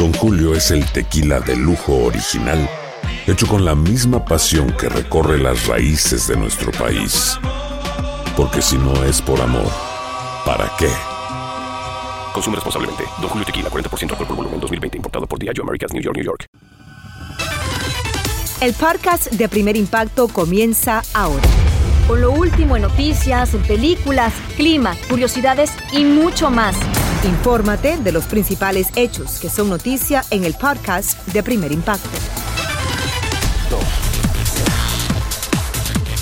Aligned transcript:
Don 0.00 0.14
Julio 0.14 0.54
es 0.54 0.70
el 0.70 0.82
tequila 0.92 1.40
de 1.40 1.54
lujo 1.54 1.94
original, 2.06 2.66
hecho 3.26 3.46
con 3.46 3.66
la 3.66 3.74
misma 3.74 4.24
pasión 4.24 4.72
que 4.72 4.88
recorre 4.88 5.36
las 5.36 5.66
raíces 5.66 6.26
de 6.26 6.38
nuestro 6.38 6.72
país. 6.72 7.38
Porque 8.34 8.62
si 8.62 8.78
no 8.78 9.04
es 9.04 9.20
por 9.20 9.38
amor, 9.42 9.70
¿para 10.46 10.72
qué? 10.78 10.88
Consume 12.32 12.56
responsablemente. 12.56 13.04
Don 13.20 13.28
Julio 13.28 13.44
Tequila, 13.44 13.68
40% 13.68 14.12
alcohol 14.12 14.26
por 14.26 14.36
volumen, 14.36 14.58
2020. 14.58 14.96
Importado 14.96 15.26
por 15.26 15.38
Diageo 15.38 15.64
Americas, 15.64 15.92
New 15.92 16.02
York, 16.02 16.16
New 16.16 16.24
York. 16.24 16.46
El 18.62 18.72
podcast 18.72 19.30
de 19.30 19.48
Primer 19.50 19.76
Impacto 19.76 20.28
comienza 20.28 21.02
ahora. 21.12 21.46
Con 22.08 22.22
lo 22.22 22.32
último 22.32 22.76
en 22.76 22.82
noticias, 22.84 23.52
en 23.52 23.62
películas, 23.64 24.32
clima, 24.56 24.96
curiosidades 25.10 25.72
y 25.92 26.04
mucho 26.04 26.48
más. 26.48 26.74
Infórmate 27.24 27.98
de 27.98 28.12
los 28.12 28.24
principales 28.24 28.88
hechos 28.96 29.40
que 29.40 29.50
son 29.50 29.68
noticia 29.68 30.22
en 30.30 30.44
el 30.44 30.54
podcast 30.54 31.22
de 31.28 31.42
Primer 31.42 31.70
Impacto. 31.70 32.08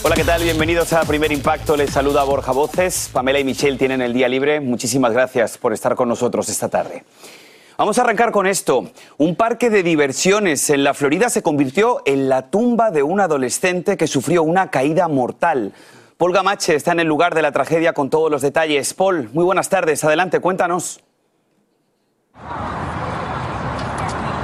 Hola, 0.03 0.17
¿qué 0.17 0.25
tal? 0.25 0.43
Bienvenidos 0.43 0.93
a 0.93 1.03
Primer 1.03 1.31
Impacto. 1.31 1.77
Les 1.77 1.91
saluda 1.91 2.25
Borja 2.25 2.51
Voces. 2.51 3.11
Pamela 3.13 3.39
y 3.39 3.45
Michelle 3.45 3.79
tienen 3.79 4.03
el 4.03 4.13
día 4.13 4.27
libre. 4.27 4.59
Muchísimas 4.59 5.13
gracias 5.13 5.57
por 5.57 5.73
estar 5.73 5.95
con 5.95 6.09
nosotros 6.09 6.49
esta 6.49 6.69
tarde. 6.69 7.05
Vamos 7.77 7.97
a 7.99 8.03
arrancar 8.03 8.33
con 8.33 8.49
esto. 8.49 8.91
Un 9.19 9.37
parque 9.37 9.71
de 9.71 9.85
diversiones 9.85 10.69
en 10.69 10.83
la 10.83 10.95
Florida 10.95 11.31
se 11.31 11.43
convirtió 11.43 12.03
en 12.07 12.29
la 12.29 12.51
tumba 12.51 12.91
de 12.91 13.05
un 13.05 13.21
adolescente 13.21 13.97
que 13.97 14.09
sufrió 14.09 14.43
una 14.43 14.69
caída 14.69 15.07
mortal. 15.07 15.73
Paul 16.19 16.33
Gamache 16.33 16.75
está 16.75 16.91
en 16.91 16.99
el 16.99 17.07
lugar 17.07 17.33
de 17.33 17.43
la 17.43 17.53
tragedia 17.53 17.93
con 17.93 18.11
todos 18.11 18.29
los 18.29 18.43
detalles. 18.43 18.93
Paul, 18.93 19.31
muy 19.33 19.45
buenas 19.45 19.69
tardes. 19.69 20.03
Adelante, 20.03 20.41
cuéntanos. 20.41 21.01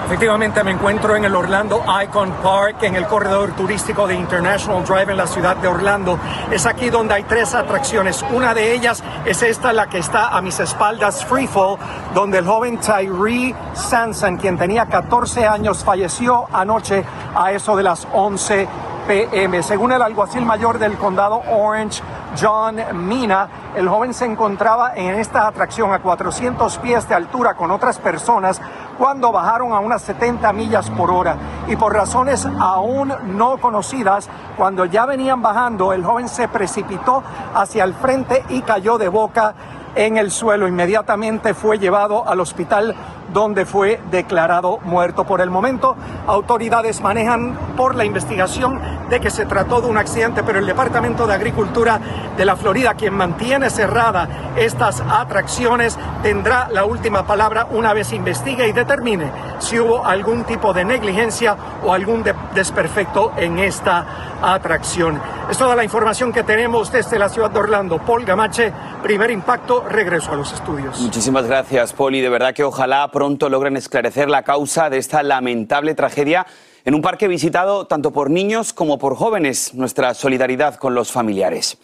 Efectivamente 0.07 0.63
me 0.63 0.71
encuentro 0.71 1.17
en 1.17 1.25
el 1.25 1.35
Orlando 1.35 1.83
Icon 2.05 2.31
Park, 2.45 2.85
en 2.85 2.95
el 2.95 3.07
corredor 3.07 3.57
turístico 3.57 4.07
de 4.07 4.15
International 4.15 4.85
Drive 4.85 5.11
en 5.11 5.17
la 5.17 5.27
ciudad 5.27 5.57
de 5.57 5.67
Orlando. 5.67 6.17
Es 6.53 6.65
aquí 6.65 6.91
donde 6.91 7.15
hay 7.15 7.25
tres 7.25 7.57
atracciones. 7.57 8.25
Una 8.33 8.55
de 8.55 8.73
ellas 8.73 9.03
es 9.25 9.43
esta, 9.43 9.73
la 9.73 9.89
que 9.89 9.99
está 9.99 10.29
a 10.29 10.41
mis 10.43 10.61
espaldas, 10.61 11.25
Freefall, 11.25 11.79
donde 12.15 12.39
el 12.39 12.47
joven 12.47 12.79
Tyree 12.79 13.53
Sanson, 13.73 14.37
quien 14.37 14.57
tenía 14.57 14.87
14 14.87 15.45
años, 15.45 15.83
falleció 15.83 16.47
anoche 16.53 17.05
a 17.35 17.51
eso 17.51 17.77
de 17.77 17.83
las 17.83 18.07
11 18.13 18.69
p.m. 19.07 19.63
Según 19.63 19.93
el 19.93 20.03
alguacil 20.03 20.45
mayor 20.45 20.79
del 20.79 20.97
condado 20.97 21.43
Orange, 21.51 22.03
John 22.41 22.77
Mina, 23.07 23.49
el 23.77 23.89
joven 23.89 24.15
se 24.15 24.25
encontraba 24.25 24.95
en 24.95 25.15
esta 25.15 25.47
atracción 25.47 25.93
a 25.93 26.01
400 26.01 26.79
pies 26.79 27.09
de 27.09 27.15
altura 27.15 27.55
con 27.55 27.71
otras 27.71 27.99
personas 27.99 28.61
cuando 28.99 29.33
bajaron 29.33 29.73
a 29.73 29.81
unas 29.81 30.03
70 30.03 30.53
millas 30.53 30.91
por 30.91 31.11
hora 31.11 31.37
y 31.67 31.77
por 31.77 31.93
razones 31.93 32.47
aún 32.59 33.13
no 33.37 33.59
conocidas, 33.59 34.29
cuando 34.57 34.85
ya 34.85 35.07
venían 35.07 35.43
bajando, 35.43 35.93
el 35.93 36.05
joven 36.05 36.29
se 36.29 36.49
precipitó 36.49 37.23
hacia 37.55 37.85
el 37.85 37.95
frente 37.95 38.45
y 38.49 38.63
cayó 38.63 38.99
de 38.99 39.09
boca 39.09 39.55
en 39.95 40.17
el 40.17 40.31
suelo. 40.31 40.69
Inmediatamente 40.69 41.55
fue 41.55 41.79
llevado 41.79 42.29
al 42.29 42.41
hospital 42.41 42.95
donde 43.33 43.67
fue 43.67 44.01
declarado 44.11 44.79
muerto. 44.85 45.25
Por 45.25 45.41
el 45.41 45.51
momento, 45.51 45.97
autoridades 46.27 47.01
manejan 47.01 47.57
por 47.77 47.95
la 47.95 48.05
investigación 48.05 48.81
de 49.09 49.21
que 49.21 49.31
se 49.31 49.47
trató 49.47 49.81
de 49.81 49.89
un 49.89 49.99
accidente, 49.99 50.43
pero 50.43 50.59
el 50.59 50.67
Departamento 50.67 51.27
de 51.27 51.35
Agricultura 51.35 52.01
de 52.37 52.45
la 52.45 52.57
Florida, 52.57 52.95
quien 52.95 53.15
mantiene 53.15 53.71
cerrada 53.71 54.29
estas 54.57 55.01
atracciones, 55.01 55.99
tendrá 56.23 56.69
la 56.71 56.85
última 56.85 57.27
palabra 57.27 57.67
una 57.71 57.93
vez 57.93 58.13
investigue 58.13 58.69
y 58.69 58.73
determine 58.73 59.31
si 59.59 59.79
hubo 59.79 60.05
algún 60.05 60.45
tipo 60.45 60.73
de 60.73 60.85
negligencia 60.85 61.57
o 61.85 61.93
algún 61.93 62.25
desperfecto 62.55 63.33
en 63.37 63.59
esta 63.59 64.05
atracción. 64.43 65.21
Es 65.51 65.59
toda 65.59 65.77
la 65.77 65.85
información 65.85 66.33
que 66.33 66.43
tenemos 66.43 66.91
desde 66.91 67.19
la 67.19 67.29
ciudad 67.29 67.51
de 67.51 67.59
Orlando. 67.59 67.99
Paul 67.99 68.25
Gamache, 68.25 68.73
primer 69.03 69.31
impacto, 69.31 69.84
regreso 69.89 70.33
a 70.33 70.37
los 70.37 70.53
estudios. 70.53 71.01
Muchísimas 71.01 71.47
gracias, 71.47 71.95
y 71.99 72.21
de 72.21 72.29
verdad 72.29 72.55
que 72.55 72.65
ojalá 72.65 73.11
pronto 73.11 73.49
logren 73.49 73.77
esclarecer 73.77 74.29
la 74.29 74.43
causa 74.43 74.91
de 74.91 74.99
esta 74.99 75.23
lamentable 75.23 75.95
tragedia 75.95 76.47
en 76.85 76.95
un 76.95 77.03
parque 77.03 77.29
visitado 77.29 77.87
tanto 77.87 78.13
por 78.13 78.31
niños 78.31 78.73
como 78.73 78.99
por 78.99 79.17
jóvenes. 79.17 79.75
Nuestra 79.75 80.15
solidaridad 80.15 80.77
con 80.77 80.95
los 80.95 81.11
familiares. 81.11 81.79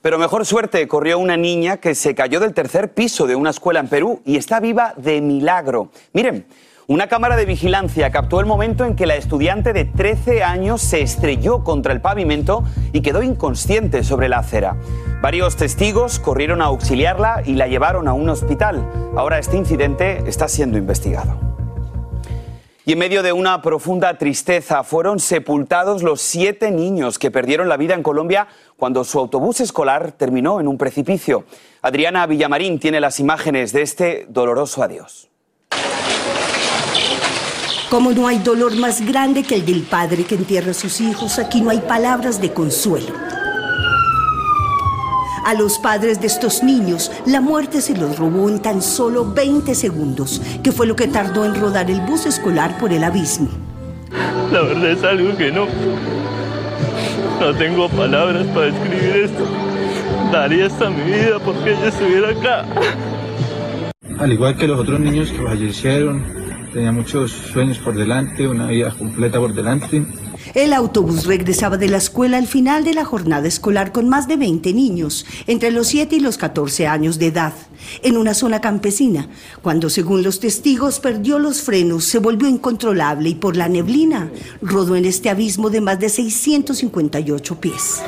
Pero 0.00 0.18
mejor 0.18 0.46
suerte 0.46 0.86
corrió 0.86 1.18
una 1.18 1.36
niña 1.36 1.78
que 1.78 1.94
se 1.94 2.14
cayó 2.14 2.40
del 2.40 2.54
tercer 2.54 2.94
piso 2.94 3.26
de 3.26 3.34
una 3.34 3.50
escuela 3.50 3.80
en 3.80 3.88
Perú 3.88 4.22
y 4.24 4.36
está 4.36 4.60
viva 4.60 4.94
de 4.96 5.20
milagro. 5.20 5.90
Miren, 6.12 6.46
una 6.90 7.06
cámara 7.06 7.36
de 7.36 7.44
vigilancia 7.44 8.10
captó 8.10 8.40
el 8.40 8.46
momento 8.46 8.86
en 8.86 8.96
que 8.96 9.04
la 9.04 9.14
estudiante 9.14 9.74
de 9.74 9.84
13 9.84 10.42
años 10.42 10.80
se 10.80 11.02
estrelló 11.02 11.62
contra 11.62 11.92
el 11.92 12.00
pavimento 12.00 12.64
y 12.94 13.02
quedó 13.02 13.22
inconsciente 13.22 14.02
sobre 14.02 14.30
la 14.30 14.38
acera. 14.38 14.78
Varios 15.20 15.56
testigos 15.56 16.18
corrieron 16.18 16.62
a 16.62 16.66
auxiliarla 16.66 17.42
y 17.44 17.56
la 17.56 17.68
llevaron 17.68 18.08
a 18.08 18.14
un 18.14 18.30
hospital. 18.30 18.90
Ahora 19.14 19.38
este 19.38 19.58
incidente 19.58 20.22
está 20.26 20.48
siendo 20.48 20.78
investigado. 20.78 21.38
Y 22.86 22.92
en 22.92 23.00
medio 23.00 23.22
de 23.22 23.34
una 23.34 23.60
profunda 23.60 24.16
tristeza 24.16 24.82
fueron 24.82 25.18
sepultados 25.18 26.02
los 26.02 26.22
siete 26.22 26.70
niños 26.70 27.18
que 27.18 27.30
perdieron 27.30 27.68
la 27.68 27.76
vida 27.76 27.92
en 27.92 28.02
Colombia 28.02 28.48
cuando 28.78 29.04
su 29.04 29.18
autobús 29.18 29.60
escolar 29.60 30.12
terminó 30.12 30.58
en 30.58 30.66
un 30.66 30.78
precipicio. 30.78 31.44
Adriana 31.82 32.26
Villamarín 32.26 32.80
tiene 32.80 32.98
las 32.98 33.20
imágenes 33.20 33.74
de 33.74 33.82
este 33.82 34.24
doloroso 34.30 34.82
adiós. 34.82 35.27
Como 37.90 38.12
no 38.12 38.26
hay 38.26 38.38
dolor 38.38 38.76
más 38.76 39.00
grande 39.00 39.44
que 39.44 39.54
el 39.54 39.64
del 39.64 39.80
padre 39.80 40.24
que 40.24 40.34
entierra 40.34 40.72
a 40.72 40.74
sus 40.74 41.00
hijos, 41.00 41.38
aquí 41.38 41.62
no 41.62 41.70
hay 41.70 41.78
palabras 41.78 42.38
de 42.38 42.52
consuelo. 42.52 43.14
A 45.46 45.54
los 45.54 45.78
padres 45.78 46.20
de 46.20 46.26
estos 46.26 46.62
niños, 46.62 47.10
la 47.24 47.40
muerte 47.40 47.80
se 47.80 47.96
los 47.96 48.18
robó 48.18 48.50
en 48.50 48.60
tan 48.60 48.82
solo 48.82 49.32
20 49.32 49.74
segundos, 49.74 50.42
que 50.62 50.70
fue 50.70 50.86
lo 50.86 50.96
que 50.96 51.08
tardó 51.08 51.46
en 51.46 51.54
rodar 51.54 51.90
el 51.90 52.02
bus 52.02 52.26
escolar 52.26 52.76
por 52.76 52.92
el 52.92 53.02
abismo. 53.02 53.48
La 54.52 54.60
verdad 54.60 54.90
es 54.90 55.02
algo 55.04 55.34
que 55.38 55.50
no. 55.50 55.66
No 57.40 57.54
tengo 57.56 57.88
palabras 57.88 58.46
para 58.48 58.66
describir 58.66 59.16
esto. 59.24 59.46
Daría 60.30 60.66
hasta 60.66 60.90
mi 60.90 61.10
vida 61.10 61.38
porque 61.42 61.72
ella 61.72 61.88
estuviera 61.88 62.28
acá. 62.28 62.66
Al 64.18 64.30
igual 64.30 64.58
que 64.58 64.68
los 64.68 64.78
otros 64.78 65.00
niños 65.00 65.30
que 65.30 65.42
fallecieron, 65.42 66.47
tenía 66.72 66.92
muchos 66.92 67.32
sueños 67.32 67.78
por 67.78 67.94
delante, 67.94 68.46
una 68.46 68.66
vida 68.66 68.90
completa 68.90 69.38
por 69.38 69.54
delante. 69.54 70.04
El 70.54 70.72
autobús 70.72 71.26
regresaba 71.26 71.76
de 71.76 71.88
la 71.88 71.98
escuela 71.98 72.38
al 72.38 72.46
final 72.46 72.84
de 72.84 72.94
la 72.94 73.04
jornada 73.04 73.46
escolar 73.46 73.92
con 73.92 74.08
más 74.08 74.28
de 74.28 74.36
20 74.36 74.72
niños, 74.72 75.26
entre 75.46 75.70
los 75.70 75.88
7 75.88 76.16
y 76.16 76.20
los 76.20 76.38
14 76.38 76.86
años 76.86 77.18
de 77.18 77.26
edad, 77.26 77.52
en 78.02 78.16
una 78.16 78.34
zona 78.34 78.60
campesina, 78.60 79.28
cuando 79.62 79.90
según 79.90 80.22
los 80.22 80.40
testigos 80.40 81.00
perdió 81.00 81.38
los 81.38 81.62
frenos, 81.62 82.04
se 82.04 82.18
volvió 82.18 82.48
incontrolable 82.48 83.30
y 83.30 83.34
por 83.34 83.56
la 83.56 83.68
neblina 83.68 84.30
rodó 84.62 84.96
en 84.96 85.04
este 85.04 85.30
abismo 85.30 85.70
de 85.70 85.80
más 85.80 85.98
de 86.00 86.08
658 86.08 87.60
pies. 87.60 88.02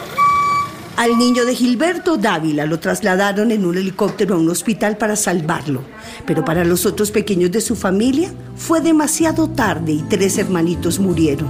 Al 0.97 1.17
niño 1.17 1.47
de 1.47 1.55
Gilberto 1.55 2.19
Dávila 2.19 2.67
lo 2.67 2.79
trasladaron 2.79 3.53
en 3.53 3.65
un 3.65 3.79
helicóptero 3.79 4.35
a 4.35 4.39
un 4.39 4.51
hospital 4.51 4.99
para 4.99 5.17
salvarlo, 5.17 5.83
pero 6.27 6.45
para 6.45 6.65
los 6.65 6.85
otros 6.85 7.11
pequeños 7.11 7.51
de 7.51 7.61
su 7.61 7.75
familia 7.75 8.31
fue 8.57 8.81
demasiado 8.81 9.49
tarde 9.49 9.93
y 9.93 10.03
tres 10.03 10.37
hermanitos 10.37 10.99
murieron. 10.99 11.49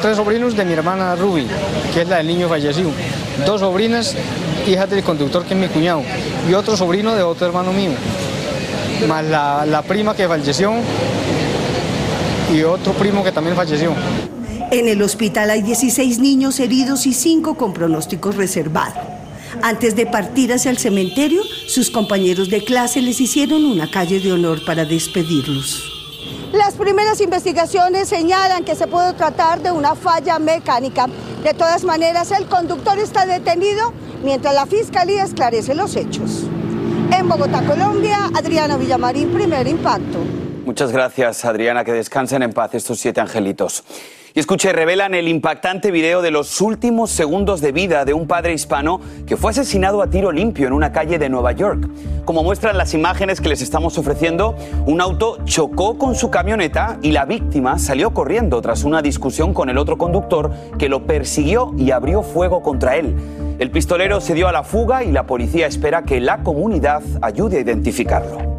Tres 0.00 0.16
sobrinos 0.16 0.56
de 0.56 0.64
mi 0.64 0.72
hermana 0.74 1.16
Ruby, 1.16 1.46
que 1.92 2.02
es 2.02 2.08
la 2.08 2.18
del 2.18 2.28
niño 2.28 2.48
fallecido. 2.48 2.90
Dos 3.46 3.60
sobrinas, 3.60 4.14
hijas 4.66 4.88
del 4.90 5.02
conductor, 5.02 5.44
que 5.44 5.54
es 5.54 5.60
mi 5.60 5.68
cuñado. 5.68 6.02
Y 6.48 6.54
otro 6.54 6.76
sobrino 6.76 7.14
de 7.14 7.22
otro 7.22 7.46
hermano 7.46 7.72
mío. 7.72 7.90
Más 9.08 9.24
la, 9.24 9.66
la 9.66 9.82
prima 9.82 10.14
que 10.14 10.26
falleció 10.28 10.72
y 12.52 12.62
otro 12.62 12.92
primo 12.92 13.24
que 13.24 13.32
también 13.32 13.56
falleció. 13.56 13.92
En 14.74 14.88
el 14.88 15.02
hospital 15.02 15.50
hay 15.50 15.62
16 15.62 16.18
niños 16.18 16.58
heridos 16.58 17.06
y 17.06 17.12
5 17.12 17.54
con 17.54 17.72
pronósticos 17.72 18.34
reservados. 18.34 19.04
Antes 19.62 19.94
de 19.94 20.04
partir 20.04 20.52
hacia 20.52 20.72
el 20.72 20.78
cementerio, 20.78 21.44
sus 21.68 21.92
compañeros 21.92 22.50
de 22.50 22.64
clase 22.64 23.00
les 23.00 23.20
hicieron 23.20 23.64
una 23.66 23.88
calle 23.88 24.18
de 24.18 24.32
honor 24.32 24.64
para 24.66 24.84
despedirlos. 24.84 25.80
Las 26.52 26.74
primeras 26.74 27.20
investigaciones 27.20 28.08
señalan 28.08 28.64
que 28.64 28.74
se 28.74 28.88
puede 28.88 29.12
tratar 29.12 29.62
de 29.62 29.70
una 29.70 29.94
falla 29.94 30.40
mecánica. 30.40 31.06
De 31.44 31.54
todas 31.54 31.84
maneras, 31.84 32.32
el 32.32 32.46
conductor 32.46 32.98
está 32.98 33.26
detenido 33.26 33.92
mientras 34.24 34.56
la 34.56 34.66
fiscalía 34.66 35.22
esclarece 35.22 35.76
los 35.76 35.94
hechos. 35.94 36.48
En 37.16 37.28
Bogotá, 37.28 37.62
Colombia, 37.64 38.28
Adriana 38.34 38.76
Villamarín, 38.76 39.28
primer 39.28 39.68
impacto. 39.68 40.18
Muchas 40.64 40.90
gracias, 40.90 41.44
Adriana. 41.44 41.84
Que 41.84 41.92
descansen 41.92 42.42
en 42.42 42.52
paz 42.52 42.74
estos 42.74 42.98
siete 42.98 43.20
angelitos. 43.20 43.84
Y 44.36 44.40
escuche, 44.40 44.72
revelan 44.72 45.14
el 45.14 45.28
impactante 45.28 45.92
video 45.92 46.20
de 46.20 46.32
los 46.32 46.60
últimos 46.60 47.12
segundos 47.12 47.60
de 47.60 47.70
vida 47.70 48.04
de 48.04 48.14
un 48.14 48.26
padre 48.26 48.52
hispano 48.52 49.00
que 49.28 49.36
fue 49.36 49.52
asesinado 49.52 50.02
a 50.02 50.10
tiro 50.10 50.32
limpio 50.32 50.66
en 50.66 50.72
una 50.72 50.90
calle 50.90 51.20
de 51.20 51.28
Nueva 51.28 51.52
York. 51.52 51.88
Como 52.24 52.42
muestran 52.42 52.76
las 52.76 52.94
imágenes 52.94 53.40
que 53.40 53.48
les 53.48 53.62
estamos 53.62 53.96
ofreciendo, 53.96 54.56
un 54.86 55.00
auto 55.00 55.38
chocó 55.44 55.98
con 55.98 56.16
su 56.16 56.30
camioneta 56.30 56.98
y 57.00 57.12
la 57.12 57.26
víctima 57.26 57.78
salió 57.78 58.12
corriendo 58.12 58.60
tras 58.60 58.82
una 58.82 59.02
discusión 59.02 59.54
con 59.54 59.68
el 59.68 59.78
otro 59.78 59.98
conductor 59.98 60.50
que 60.80 60.88
lo 60.88 61.06
persiguió 61.06 61.72
y 61.78 61.92
abrió 61.92 62.24
fuego 62.24 62.60
contra 62.60 62.96
él. 62.96 63.14
El 63.60 63.70
pistolero 63.70 64.20
se 64.20 64.34
dio 64.34 64.48
a 64.48 64.52
la 64.52 64.64
fuga 64.64 65.04
y 65.04 65.12
la 65.12 65.28
policía 65.28 65.68
espera 65.68 66.02
que 66.02 66.18
la 66.18 66.42
comunidad 66.42 67.04
ayude 67.22 67.58
a 67.58 67.60
identificarlo. 67.60 68.53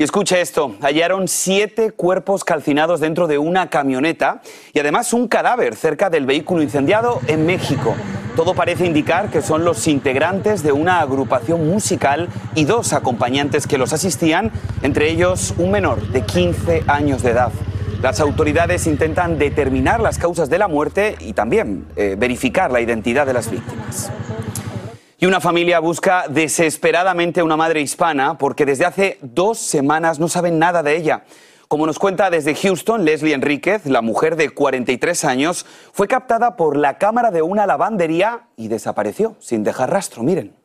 Y 0.00 0.02
escucha 0.02 0.38
esto, 0.38 0.76
hallaron 0.80 1.28
siete 1.28 1.90
cuerpos 1.90 2.42
calcinados 2.42 3.00
dentro 3.00 3.26
de 3.26 3.36
una 3.36 3.68
camioneta 3.68 4.40
y 4.72 4.78
además 4.78 5.12
un 5.12 5.28
cadáver 5.28 5.76
cerca 5.76 6.08
del 6.08 6.24
vehículo 6.24 6.62
incendiado 6.62 7.20
en 7.26 7.44
México. 7.44 7.94
Todo 8.34 8.54
parece 8.54 8.86
indicar 8.86 9.28
que 9.28 9.42
son 9.42 9.62
los 9.62 9.86
integrantes 9.88 10.62
de 10.62 10.72
una 10.72 11.00
agrupación 11.00 11.68
musical 11.68 12.30
y 12.54 12.64
dos 12.64 12.94
acompañantes 12.94 13.66
que 13.66 13.76
los 13.76 13.92
asistían, 13.92 14.52
entre 14.80 15.10
ellos 15.10 15.52
un 15.58 15.70
menor 15.70 16.00
de 16.08 16.22
15 16.22 16.84
años 16.86 17.22
de 17.22 17.32
edad. 17.32 17.52
Las 18.00 18.20
autoridades 18.20 18.86
intentan 18.86 19.38
determinar 19.38 20.00
las 20.00 20.16
causas 20.16 20.48
de 20.48 20.56
la 20.56 20.66
muerte 20.66 21.16
y 21.20 21.34
también 21.34 21.84
eh, 21.96 22.16
verificar 22.18 22.72
la 22.72 22.80
identidad 22.80 23.26
de 23.26 23.34
las 23.34 23.50
víctimas. 23.50 24.10
Y 25.22 25.26
una 25.26 25.38
familia 25.38 25.80
busca 25.80 26.24
desesperadamente 26.30 27.40
a 27.40 27.44
una 27.44 27.58
madre 27.58 27.82
hispana 27.82 28.38
porque 28.38 28.64
desde 28.64 28.86
hace 28.86 29.18
dos 29.20 29.58
semanas 29.58 30.18
no 30.18 30.28
saben 30.28 30.58
nada 30.58 30.82
de 30.82 30.96
ella. 30.96 31.24
Como 31.68 31.86
nos 31.86 31.98
cuenta 31.98 32.30
desde 32.30 32.54
Houston, 32.54 33.04
Leslie 33.04 33.34
Enríquez, 33.34 33.84
la 33.84 34.00
mujer 34.00 34.36
de 34.36 34.48
43 34.48 35.26
años, 35.26 35.66
fue 35.92 36.08
captada 36.08 36.56
por 36.56 36.74
la 36.74 36.96
cámara 36.96 37.30
de 37.30 37.42
una 37.42 37.66
lavandería 37.66 38.48
y 38.56 38.68
desapareció 38.68 39.36
sin 39.40 39.62
dejar 39.62 39.90
rastro. 39.90 40.22
Miren. 40.22 40.56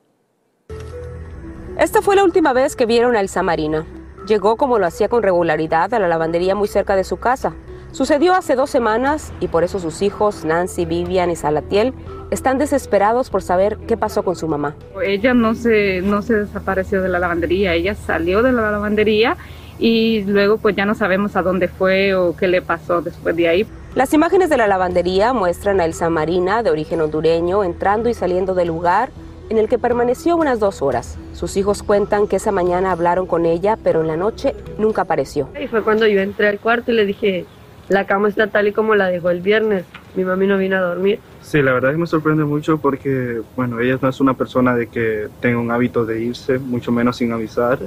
Esta 1.78 2.02
fue 2.02 2.16
la 2.16 2.24
última 2.24 2.54
vez 2.54 2.78
que 2.78 2.86
vieron 2.86 3.18
a 3.18 3.20
Elsa 3.20 3.44
Marina. 3.44 3.86
Llegó 4.26 4.56
como 4.56 4.80
lo 4.80 4.86
hacía 4.86 5.10
con 5.10 5.22
regularidad 5.22 5.94
a 5.94 6.00
la 6.00 6.08
lavandería 6.08 6.56
muy 6.56 6.70
cerca 6.70 6.96
de 6.96 7.04
su 7.04 7.18
casa. 7.18 7.54
Sucedió 7.96 8.34
hace 8.34 8.58
dos 8.58 8.70
semanas 8.70 9.32
y 9.40 9.48
por 9.48 9.64
eso 9.64 9.80
sus 9.80 10.02
hijos, 10.02 10.44
Nancy, 10.44 10.84
Vivian 10.84 11.32
y 11.32 11.38
Salatiel, 11.38 11.94
están 12.30 12.58
desesperados 12.58 13.30
por 13.30 13.42
saber 13.42 13.78
qué 13.88 13.96
pasó 13.96 14.24
con 14.24 14.36
su 14.36 14.50
mamá. 14.50 14.76
Ella 15.02 15.34
no 15.34 15.56
se, 15.56 16.02
no 16.02 16.22
se 16.22 16.34
desapareció 16.36 17.02
de 17.02 17.08
la 17.08 17.20
lavandería, 17.20 17.74
ella 17.74 17.96
salió 17.96 18.44
de 18.44 18.52
la 18.52 18.70
lavandería 18.70 19.38
y 19.80 20.24
luego 20.24 20.58
pues 20.58 20.76
ya 20.76 20.86
no 20.86 20.94
sabemos 20.94 21.38
a 21.38 21.42
dónde 21.42 21.70
fue 21.70 22.14
o 22.16 22.36
qué 22.36 22.50
le 22.50 22.62
pasó 22.62 23.02
después 23.02 23.34
de 23.38 23.48
ahí. 23.48 23.66
Las 23.96 24.14
imágenes 24.14 24.50
de 24.50 24.58
la 24.58 24.68
lavandería 24.68 25.32
muestran 25.32 25.80
a 25.80 25.86
Elsa 25.86 26.10
Marina, 26.10 26.64
de 26.64 26.72
origen 26.72 27.00
hondureño, 27.00 27.64
entrando 27.64 28.10
y 28.10 28.14
saliendo 28.14 28.56
del 28.56 28.68
lugar 28.68 29.10
en 29.50 29.58
el 29.58 29.70
que 29.70 29.80
permaneció 29.80 30.36
unas 30.36 30.60
dos 30.60 30.82
horas. 30.82 31.18
Sus 31.32 31.56
hijos 31.56 31.82
cuentan 31.82 32.28
que 32.28 32.36
esa 32.36 32.52
mañana 32.52 32.92
hablaron 32.92 33.26
con 33.26 33.46
ella, 33.46 33.78
pero 33.82 34.02
en 34.02 34.08
la 34.08 34.18
noche 34.18 34.54
nunca 34.78 35.04
apareció. 35.04 35.48
Y 35.58 35.68
fue 35.68 35.82
cuando 35.82 36.06
yo 36.08 36.20
entré 36.20 36.50
al 36.50 36.60
cuarto 36.60 36.92
y 36.92 36.96
le 36.96 37.06
dije, 37.06 37.46
la 37.90 38.06
cama 38.06 38.28
está 38.28 38.48
tal 38.48 38.68
y 38.68 38.72
como 38.72 38.96
la 38.96 39.08
dejó 39.08 39.30
el 39.30 39.42
viernes. 39.42 39.86
Mi 40.16 40.24
mami 40.24 40.48
no 40.48 40.58
vino 40.58 40.78
a 40.78 40.82
dormir. 40.82 41.20
Sí, 41.42 41.62
la 41.62 41.74
verdad 41.74 41.92
es 41.92 41.96
que 41.96 42.02
me 42.02 42.08
sorprende 42.08 42.44
mucho 42.46 42.78
porque, 42.78 43.42
bueno, 43.56 43.80
ella 43.80 44.00
no 44.02 44.10
es 44.10 44.20
una 44.20 44.34
persona 44.34 44.76
de 44.76 44.88
que 44.88 45.28
tenga 45.42 45.60
un 45.60 45.72
hábito 45.72 46.06
de 46.06 46.22
irse, 46.22 46.58
mucho 46.58 46.92
menos 46.92 47.18
sin 47.18 47.32
avisar. 47.32 47.80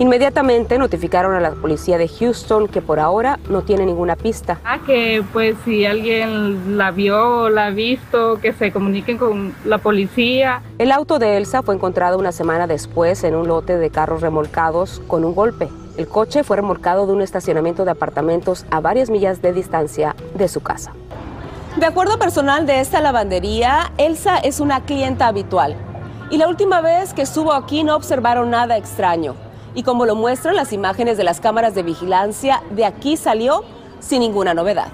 Inmediatamente 0.00 0.78
notificaron 0.78 1.34
a 1.34 1.40
la 1.40 1.50
policía 1.50 1.98
de 1.98 2.08
Houston 2.08 2.68
que 2.68 2.80
por 2.80 3.00
ahora 3.00 3.38
no 3.50 3.60
tiene 3.60 3.84
ninguna 3.84 4.16
pista. 4.16 4.58
Ah, 4.64 4.78
que 4.86 5.22
pues 5.30 5.56
si 5.66 5.84
alguien 5.84 6.78
la 6.78 6.90
vio 6.90 7.42
o 7.42 7.50
la 7.50 7.66
ha 7.66 7.70
visto, 7.70 8.40
que 8.40 8.54
se 8.54 8.72
comuniquen 8.72 9.18
con 9.18 9.52
la 9.66 9.76
policía. 9.76 10.62
El 10.78 10.90
auto 10.90 11.18
de 11.18 11.36
Elsa 11.36 11.62
fue 11.62 11.74
encontrado 11.74 12.18
una 12.18 12.32
semana 12.32 12.66
después 12.66 13.24
en 13.24 13.34
un 13.34 13.46
lote 13.46 13.76
de 13.76 13.90
carros 13.90 14.22
remolcados 14.22 15.02
con 15.06 15.22
un 15.22 15.34
golpe. 15.34 15.68
El 15.96 16.08
coche 16.08 16.44
fue 16.44 16.56
remolcado 16.56 17.06
de 17.06 17.12
un 17.12 17.22
estacionamiento 17.22 17.84
de 17.84 17.90
apartamentos 17.90 18.64
a 18.70 18.80
varias 18.80 19.10
millas 19.10 19.42
de 19.42 19.52
distancia 19.52 20.14
de 20.34 20.48
su 20.48 20.60
casa. 20.62 20.92
De 21.76 21.86
acuerdo 21.86 22.18
personal 22.18 22.66
de 22.66 22.80
esta 22.80 23.00
lavandería, 23.00 23.92
Elsa 23.96 24.38
es 24.38 24.60
una 24.60 24.84
clienta 24.84 25.26
habitual. 25.26 25.76
Y 26.30 26.38
la 26.38 26.48
última 26.48 26.80
vez 26.80 27.14
que 27.14 27.22
estuvo 27.22 27.52
aquí 27.52 27.84
no 27.84 27.96
observaron 27.96 28.50
nada 28.50 28.76
extraño. 28.76 29.34
Y 29.74 29.82
como 29.82 30.04
lo 30.04 30.16
muestran 30.16 30.56
las 30.56 30.72
imágenes 30.72 31.16
de 31.16 31.24
las 31.24 31.40
cámaras 31.40 31.74
de 31.74 31.82
vigilancia, 31.82 32.62
de 32.70 32.84
aquí 32.84 33.16
salió 33.16 33.64
sin 34.00 34.20
ninguna 34.20 34.54
novedad. 34.54 34.88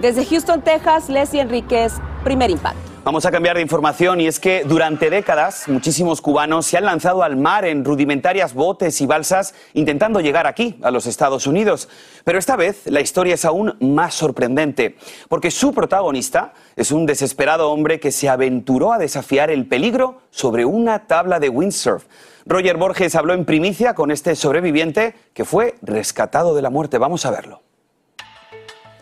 Desde 0.00 0.24
Houston, 0.26 0.62
Texas, 0.62 1.08
Leslie 1.08 1.40
Enríquez, 1.40 1.94
primer 2.24 2.50
impacto. 2.50 2.91
Vamos 3.04 3.26
a 3.26 3.32
cambiar 3.32 3.56
de 3.56 3.62
información 3.62 4.20
y 4.20 4.28
es 4.28 4.38
que 4.38 4.62
durante 4.62 5.10
décadas 5.10 5.66
muchísimos 5.66 6.20
cubanos 6.20 6.66
se 6.66 6.78
han 6.78 6.84
lanzado 6.84 7.24
al 7.24 7.36
mar 7.36 7.64
en 7.64 7.84
rudimentarias 7.84 8.54
botes 8.54 9.00
y 9.00 9.06
balsas 9.06 9.54
intentando 9.74 10.20
llegar 10.20 10.46
aquí, 10.46 10.78
a 10.82 10.92
los 10.92 11.06
Estados 11.06 11.48
Unidos. 11.48 11.88
Pero 12.22 12.38
esta 12.38 12.54
vez 12.54 12.86
la 12.86 13.00
historia 13.00 13.34
es 13.34 13.44
aún 13.44 13.76
más 13.80 14.14
sorprendente, 14.14 14.96
porque 15.28 15.50
su 15.50 15.74
protagonista 15.74 16.52
es 16.76 16.92
un 16.92 17.04
desesperado 17.04 17.72
hombre 17.72 17.98
que 17.98 18.12
se 18.12 18.28
aventuró 18.28 18.92
a 18.92 18.98
desafiar 18.98 19.50
el 19.50 19.66
peligro 19.66 20.20
sobre 20.30 20.64
una 20.64 21.08
tabla 21.08 21.40
de 21.40 21.48
windsurf. 21.48 22.04
Roger 22.46 22.76
Borges 22.76 23.16
habló 23.16 23.34
en 23.34 23.44
primicia 23.44 23.94
con 23.94 24.12
este 24.12 24.36
sobreviviente 24.36 25.16
que 25.34 25.44
fue 25.44 25.74
rescatado 25.82 26.54
de 26.54 26.62
la 26.62 26.70
muerte. 26.70 26.98
Vamos 26.98 27.26
a 27.26 27.32
verlo. 27.32 27.62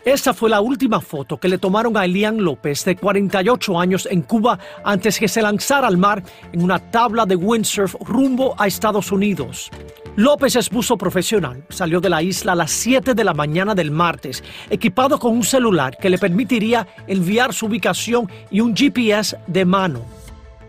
Esa 0.03 0.33
fue 0.33 0.49
la 0.49 0.61
última 0.61 0.99
foto 0.99 1.37
que 1.37 1.47
le 1.47 1.59
tomaron 1.59 1.95
a 1.95 2.05
Elian 2.05 2.43
López, 2.43 2.83
de 2.85 2.95
48 2.95 3.79
años, 3.79 4.07
en 4.09 4.23
Cuba, 4.23 4.57
antes 4.83 5.19
que 5.19 5.27
se 5.27 5.43
lanzara 5.43 5.87
al 5.87 5.97
mar 5.97 6.23
en 6.51 6.63
una 6.63 6.79
tabla 6.79 7.27
de 7.27 7.35
windsurf 7.35 7.95
rumbo 7.99 8.55
a 8.57 8.65
Estados 8.65 9.11
Unidos. 9.11 9.69
López 10.15 10.55
es 10.55 10.71
buzo 10.71 10.97
profesional. 10.97 11.63
Salió 11.69 12.01
de 12.01 12.09
la 12.09 12.23
isla 12.23 12.53
a 12.53 12.55
las 12.55 12.71
7 12.71 13.13
de 13.13 13.23
la 13.23 13.35
mañana 13.35 13.75
del 13.75 13.91
martes, 13.91 14.43
equipado 14.71 15.19
con 15.19 15.33
un 15.33 15.43
celular 15.43 15.95
que 15.97 16.09
le 16.09 16.17
permitiría 16.17 16.87
enviar 17.05 17.53
su 17.53 17.67
ubicación 17.67 18.29
y 18.49 18.59
un 18.59 18.75
GPS 18.75 19.37
de 19.45 19.65
mano. 19.65 20.01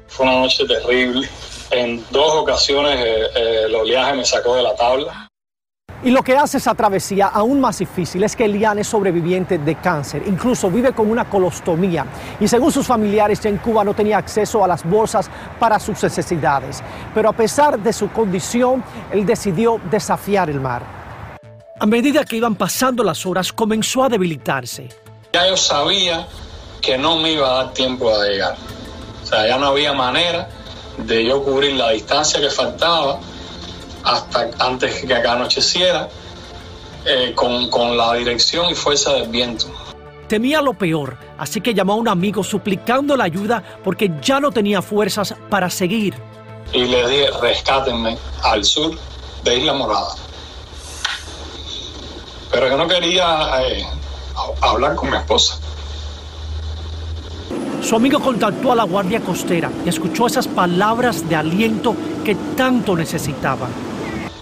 Fue 0.09 0.27
una 0.27 0.41
noche 0.41 0.67
terrible. 0.67 1.27
En 1.71 2.05
dos 2.11 2.35
ocasiones 2.35 2.99
eh, 2.99 3.67
eh, 3.67 4.15
me 4.15 4.25
sacó 4.27 4.57
de 4.57 4.63
la 4.63 4.77
tabla. 4.77 5.22
Y 6.05 6.11
lo 6.11 6.23
que 6.25 6.37
hace 6.37 6.59
esa 6.59 6.75
travesía 6.75 7.29
aún 7.29 7.61
más 7.61 7.79
difícil 7.79 8.25
es 8.25 8.35
que 8.35 8.47
Elian 8.47 8.77
es 8.81 8.89
sobreviviente 8.89 9.59
de 9.59 9.77
cáncer, 9.77 10.25
incluso 10.27 10.69
vive 10.69 10.93
con 10.93 11.09
una 11.09 11.31
colostomía 11.31 12.05
y 12.41 12.49
según 12.49 12.73
sus 12.73 12.85
familiares 12.85 13.45
en 13.45 13.59
Cuba 13.59 13.85
no 13.85 13.95
tenía 13.95 14.19
acceso 14.19 14.65
a 14.65 14.69
las 14.69 14.83
bolsas 14.83 15.31
para 15.61 15.79
sus 15.79 16.03
necesidades. 16.03 16.83
Pero 17.15 17.29
a 17.29 17.33
pesar 17.33 17.79
de 17.79 17.93
su 17.93 18.11
condición, 18.11 18.83
él 19.13 19.25
decidió 19.25 19.81
desafiar 19.91 20.51
el 20.51 20.61
mar. 20.61 20.83
A 21.79 21.87
medida 21.87 22.25
que 22.25 22.37
iban 22.37 22.57
pasando 22.57 23.05
las 23.05 23.25
horas, 23.25 23.53
comenzó 23.53 24.03
a 24.03 24.09
debilitarse. 24.09 24.89
Ya 25.33 25.49
yo 25.49 25.57
sabía 25.57 26.27
que 26.81 26.99
no 26.99 27.17
me 27.19 27.33
iba 27.33 27.49
a 27.49 27.65
dar 27.65 27.75
tiempo 27.75 28.19
de 28.19 28.31
llegar. 28.31 28.57
O 29.23 29.27
sea, 29.27 29.47
ya 29.47 29.57
no 29.57 29.67
había 29.67 29.93
manera 29.93 30.49
de 30.99 31.25
yo 31.25 31.45
cubrir 31.45 31.75
la 31.75 31.91
distancia 31.91 32.41
que 32.41 32.51
faltaba 32.51 33.21
hasta 34.05 34.51
antes 34.59 35.05
que 35.05 35.15
acá 35.15 35.33
anocheciera, 35.33 36.09
eh, 37.05 37.33
con, 37.35 37.69
con 37.71 37.97
la 37.97 38.15
dirección 38.15 38.71
y 38.71 38.75
fuerza 38.75 39.13
del 39.15 39.29
viento. 39.29 39.67
Temía 40.29 40.63
lo 40.63 40.73
peor, 40.73 41.19
así 41.37 41.61
que 41.61 41.75
llamó 41.75 41.95
a 41.95 41.97
un 41.97 42.09
amigo 42.09 42.43
suplicando 42.43 43.17
la 43.17 43.25
ayuda 43.25 43.63
porque 43.85 44.11
ya 44.23 44.41
no 44.41 44.51
tenía 44.51 44.81
fuerzas 44.81 45.35
para 45.51 45.69
seguir. 45.69 46.15
Y 46.73 46.85
le 46.85 47.07
dije, 47.07 47.29
rescátenme 47.41 48.17
al 48.43 48.65
sur 48.65 48.97
de 49.45 49.59
Isla 49.59 49.75
Morada. 49.75 50.15
Pero 52.51 52.71
que 52.71 52.77
no 52.77 52.89
quería 52.89 53.63
eh, 53.63 53.85
hablar 54.61 54.95
con 54.95 55.11
mi 55.11 55.17
esposa. 55.17 55.59
Su 57.83 57.97
amigo 57.97 58.21
contactó 58.21 58.73
a 58.73 58.77
la 58.77 58.85
Guardia 58.85 59.21
Costera 59.21 59.71
y 59.85 59.89
escuchó 59.89 60.27
esas 60.29 60.47
palabras 60.47 61.29
de 61.29 61.37
aliento 61.37 61.95
que 62.25 62.37
tanto 62.57 62.97
necesitaba. 62.97 63.69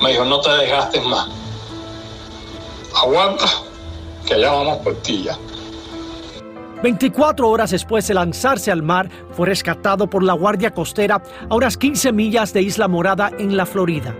Me 0.01 0.11
dijo, 0.11 0.25
no 0.25 0.41
te 0.41 0.51
desgastes 0.51 1.05
más. 1.05 1.29
Aguanta, 3.03 3.47
que 4.27 4.35
allá 4.35 4.51
vamos 4.53 4.79
por 4.79 4.95
ti 5.03 5.25
ya. 5.25 5.37
24 6.83 7.49
horas 7.49 7.71
después 7.71 8.09
de 8.09 8.15
lanzarse 8.15 8.73
al 8.73 8.83
mar, 8.83 9.11
fue 9.33 9.47
rescatado 9.47 10.09
por 10.09 10.23
la 10.23 10.33
Guardia 10.33 10.73
Costera 10.73 11.23
a 11.49 11.55
unas 11.55 11.77
15 11.77 12.13
millas 12.13 12.55
de 12.55 12.63
Isla 12.63 12.89
Morada 12.89 13.31
en 13.39 13.57
la 13.57 13.67
Florida. 13.67 14.15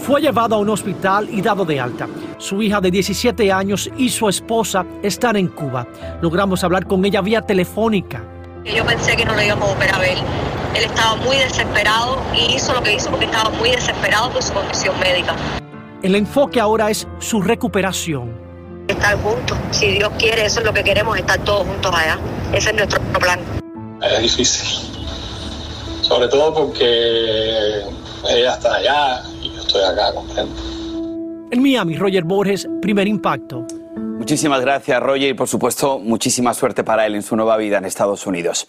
Fue 0.00 0.20
llevado 0.20 0.56
a 0.56 0.58
un 0.58 0.70
hospital 0.70 1.28
y 1.30 1.40
dado 1.40 1.64
de 1.64 1.78
alta. 1.78 2.08
Su 2.38 2.62
hija 2.62 2.80
de 2.80 2.90
17 2.90 3.52
años 3.52 3.88
y 3.96 4.08
su 4.08 4.28
esposa 4.28 4.84
están 5.02 5.36
en 5.36 5.48
Cuba. 5.48 5.86
Logramos 6.20 6.64
hablar 6.64 6.86
con 6.86 7.04
ella 7.04 7.20
vía 7.20 7.42
telefónica. 7.42 8.24
Yo 8.64 8.84
pensé 8.84 9.14
que 9.16 9.24
no 9.24 9.34
lo 9.34 9.42
íbamos 9.42 9.68
a 9.68 9.72
volver 9.74 9.94
a 9.94 9.98
ver. 9.98 10.18
Él 10.74 10.84
estaba 10.84 11.16
muy 11.16 11.36
desesperado 11.36 12.18
y 12.32 12.54
hizo 12.54 12.72
lo 12.72 12.82
que 12.82 12.94
hizo 12.94 13.10
porque 13.10 13.24
estaba 13.24 13.50
muy 13.50 13.70
desesperado 13.70 14.30
por 14.30 14.42
su 14.42 14.52
condición 14.52 14.98
médica. 15.00 15.34
El 16.02 16.14
enfoque 16.14 16.60
ahora 16.60 16.90
es 16.90 17.06
su 17.18 17.42
recuperación. 17.42 18.32
Estar 18.86 19.20
juntos, 19.20 19.58
si 19.72 19.92
Dios 19.92 20.10
quiere, 20.18 20.46
eso 20.46 20.60
es 20.60 20.66
lo 20.66 20.72
que 20.72 20.84
queremos, 20.84 21.18
estar 21.18 21.38
todos 21.40 21.66
juntos 21.66 21.92
allá. 21.94 22.18
Ese 22.52 22.70
es 22.70 22.76
nuestro 22.76 23.00
plan. 23.18 23.40
Es 24.00 24.22
difícil. 24.22 24.88
Sobre 26.02 26.28
todo 26.28 26.54
porque 26.54 27.82
ella 28.28 28.54
está 28.54 28.74
allá 28.76 29.22
y 29.42 29.52
yo 29.52 29.60
estoy 29.60 29.82
acá, 29.82 30.14
comprendo. 30.14 30.54
En 31.50 31.62
Miami, 31.62 31.96
Roger 31.96 32.24
Borges, 32.24 32.68
primer 32.80 33.08
impacto. 33.08 33.66
Muchísimas 33.96 34.60
gracias, 34.60 35.00
Roger, 35.02 35.30
y 35.30 35.34
por 35.34 35.48
supuesto, 35.48 35.98
muchísima 35.98 36.54
suerte 36.54 36.84
para 36.84 37.06
él 37.06 37.16
en 37.16 37.22
su 37.22 37.34
nueva 37.36 37.56
vida 37.56 37.78
en 37.78 37.84
Estados 37.84 38.26
Unidos. 38.26 38.68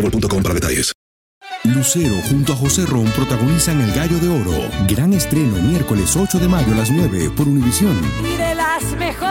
para. 0.00 0.92
Lucero 1.64 2.14
junto 2.28 2.54
a 2.54 2.56
José 2.56 2.86
Ron 2.86 3.04
protagonizan 3.10 3.80
El 3.80 3.92
Gallo 3.92 4.18
de 4.18 4.28
Oro. 4.28 4.70
Gran 4.88 5.12
estreno 5.12 5.56
miércoles 5.60 6.16
8 6.16 6.38
de 6.38 6.48
mayo 6.48 6.72
a 6.72 6.76
las 6.76 6.90
9 6.90 7.30
por 7.36 7.46
Univisión. 7.46 7.98
Y 8.24 8.38
las 8.54 8.84
mejores. 8.96 9.30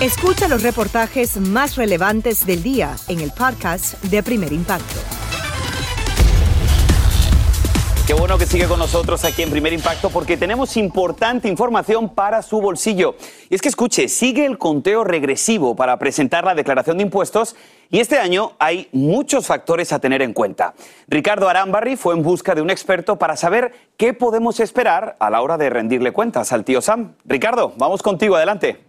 Escucha 0.00 0.46
los 0.46 0.62
reportajes 0.62 1.38
más 1.38 1.76
relevantes 1.76 2.46
del 2.46 2.62
día 2.62 2.94
en 3.08 3.20
el 3.20 3.32
podcast 3.32 4.00
de 4.04 4.22
Primer 4.22 4.52
Impacto. 4.52 5.15
Qué 8.06 8.14
bueno 8.14 8.38
que 8.38 8.46
sigue 8.46 8.66
con 8.66 8.78
nosotros 8.78 9.24
aquí 9.24 9.42
en 9.42 9.50
Primer 9.50 9.72
Impacto 9.72 10.10
porque 10.10 10.36
tenemos 10.36 10.76
importante 10.76 11.48
información 11.48 12.08
para 12.08 12.40
su 12.40 12.60
bolsillo. 12.60 13.16
Y 13.50 13.56
es 13.56 13.60
que 13.60 13.68
escuche, 13.68 14.06
sigue 14.06 14.46
el 14.46 14.58
conteo 14.58 15.02
regresivo 15.02 15.74
para 15.74 15.98
presentar 15.98 16.44
la 16.44 16.54
declaración 16.54 16.98
de 16.98 17.02
impuestos 17.02 17.56
y 17.90 17.98
este 17.98 18.20
año 18.20 18.52
hay 18.60 18.88
muchos 18.92 19.48
factores 19.48 19.92
a 19.92 19.98
tener 19.98 20.22
en 20.22 20.34
cuenta. 20.34 20.74
Ricardo 21.08 21.48
Arambarri 21.48 21.96
fue 21.96 22.14
en 22.14 22.22
busca 22.22 22.54
de 22.54 22.62
un 22.62 22.70
experto 22.70 23.16
para 23.18 23.36
saber 23.36 23.72
qué 23.96 24.14
podemos 24.14 24.60
esperar 24.60 25.16
a 25.18 25.28
la 25.28 25.42
hora 25.42 25.58
de 25.58 25.68
rendirle 25.68 26.12
cuentas 26.12 26.52
al 26.52 26.62
tío 26.62 26.80
Sam. 26.80 27.16
Ricardo, 27.24 27.72
vamos 27.76 28.04
contigo, 28.04 28.36
adelante. 28.36 28.84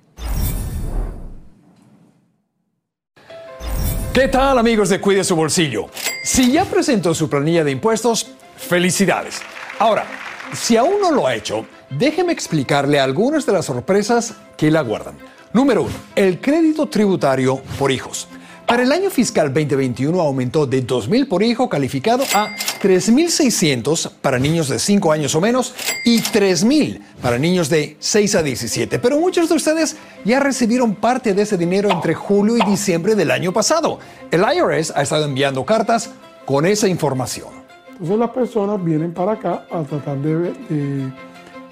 ¿Qué 4.14 4.28
tal 4.28 4.60
amigos 4.60 4.90
de 4.90 5.02
Cuide 5.02 5.24
su 5.24 5.36
Bolsillo? 5.36 5.88
Si 6.24 6.52
ya 6.52 6.66
presentó 6.66 7.16
su 7.16 7.28
planilla 7.28 7.64
de 7.64 7.72
impuestos, 7.72 8.36
felicidades. 8.58 9.42
Ahora, 9.80 10.06
si 10.54 10.78
aún 10.78 11.02
no 11.02 11.12
lo 11.12 11.28
ha 11.28 11.36
hecho, 11.36 11.66
déjeme 11.90 12.34
explicarle 12.34 13.00
algunas 13.00 13.46
de 13.46 13.54
las 13.54 13.66
sorpresas 13.66 14.34
que 14.58 14.72
le 14.72 14.78
aguardan. 14.78 15.18
Número 15.54 15.84
uno, 15.84 15.94
el 16.16 16.40
crédito 16.40 16.88
tributario 16.88 17.62
por 17.80 17.92
hijos. 17.92 18.28
Para 18.68 18.84
el 18.84 18.92
año 18.92 19.10
fiscal 19.10 19.54
2021 19.54 20.20
aumentó 20.20 20.66
de 20.66 20.86
2.000 20.86 21.30
por 21.30 21.42
hijo 21.42 21.70
calificado 21.70 22.26
a 22.34 22.54
3.600 22.82 24.12
para 24.22 24.40
niños 24.40 24.68
de 24.68 24.78
5 24.78 25.10
años 25.14 25.34
o 25.36 25.42
menos 25.42 25.74
y 26.04 26.20
3.000 26.20 27.00
para 27.22 27.40
niños 27.40 27.70
de 27.70 27.96
6 27.98 28.36
a 28.36 28.44
17. 28.44 29.00
Pero 29.00 29.22
muchos 29.22 29.48
de 29.48 29.56
ustedes 29.56 29.96
ya 30.26 30.42
recibieron 30.42 30.96
parte 30.96 31.34
de 31.34 31.44
ese 31.44 31.58
dinero 31.58 31.90
entre 31.90 32.14
julio 32.14 32.58
y 32.58 32.70
diciembre 32.70 33.16
del 33.16 33.32
año 33.32 33.54
pasado. 33.54 34.00
El 34.32 34.42
IRS 34.42 34.92
ha 34.94 35.02
estado 35.02 35.24
enviando 35.24 35.66
cartas 35.66 36.10
con 36.46 36.66
esa 36.66 36.90
información. 36.90 37.57
Entonces 38.00 38.20
las 38.20 38.30
personas 38.30 38.84
vienen 38.84 39.12
para 39.12 39.32
acá 39.32 39.66
a 39.72 39.82
tratar 39.82 40.20
de, 40.20 40.54
de, 40.70 41.12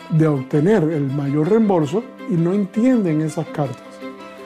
de 0.10 0.28
obtener 0.28 0.82
el 0.84 1.04
mayor 1.12 1.50
reembolso 1.50 2.04
y 2.28 2.34
no 2.34 2.52
entienden 2.52 3.22
esas 3.22 3.46
cartas. 3.50 3.84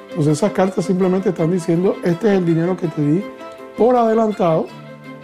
Entonces 0.10 0.34
esas 0.34 0.52
cartas 0.52 0.84
simplemente 0.84 1.30
están 1.30 1.52
diciendo, 1.52 1.96
este 2.04 2.28
es 2.28 2.38
el 2.38 2.46
dinero 2.46 2.76
que 2.76 2.88
te 2.88 3.02
di 3.02 3.24
por 3.78 3.96
adelantado 3.96 4.68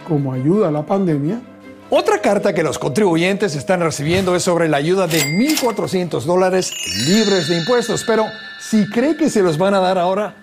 como 0.08 0.32
ayuda 0.32 0.68
a 0.68 0.70
la 0.70 0.86
pandemia. 0.86 1.42
Otra 1.90 2.22
carta 2.22 2.54
que 2.54 2.62
los 2.62 2.78
contribuyentes 2.78 3.54
están 3.54 3.80
recibiendo 3.80 4.34
es 4.34 4.42
sobre 4.42 4.66
la 4.66 4.78
ayuda 4.78 5.06
de 5.06 5.18
1.400 5.18 6.22
dólares 6.22 6.72
libres 7.06 7.48
de 7.48 7.58
impuestos, 7.58 8.02
pero 8.06 8.24
si 8.60 8.88
cree 8.88 9.14
que 9.18 9.28
se 9.28 9.42
los 9.42 9.58
van 9.58 9.74
a 9.74 9.80
dar 9.80 9.98
ahora, 9.98 10.34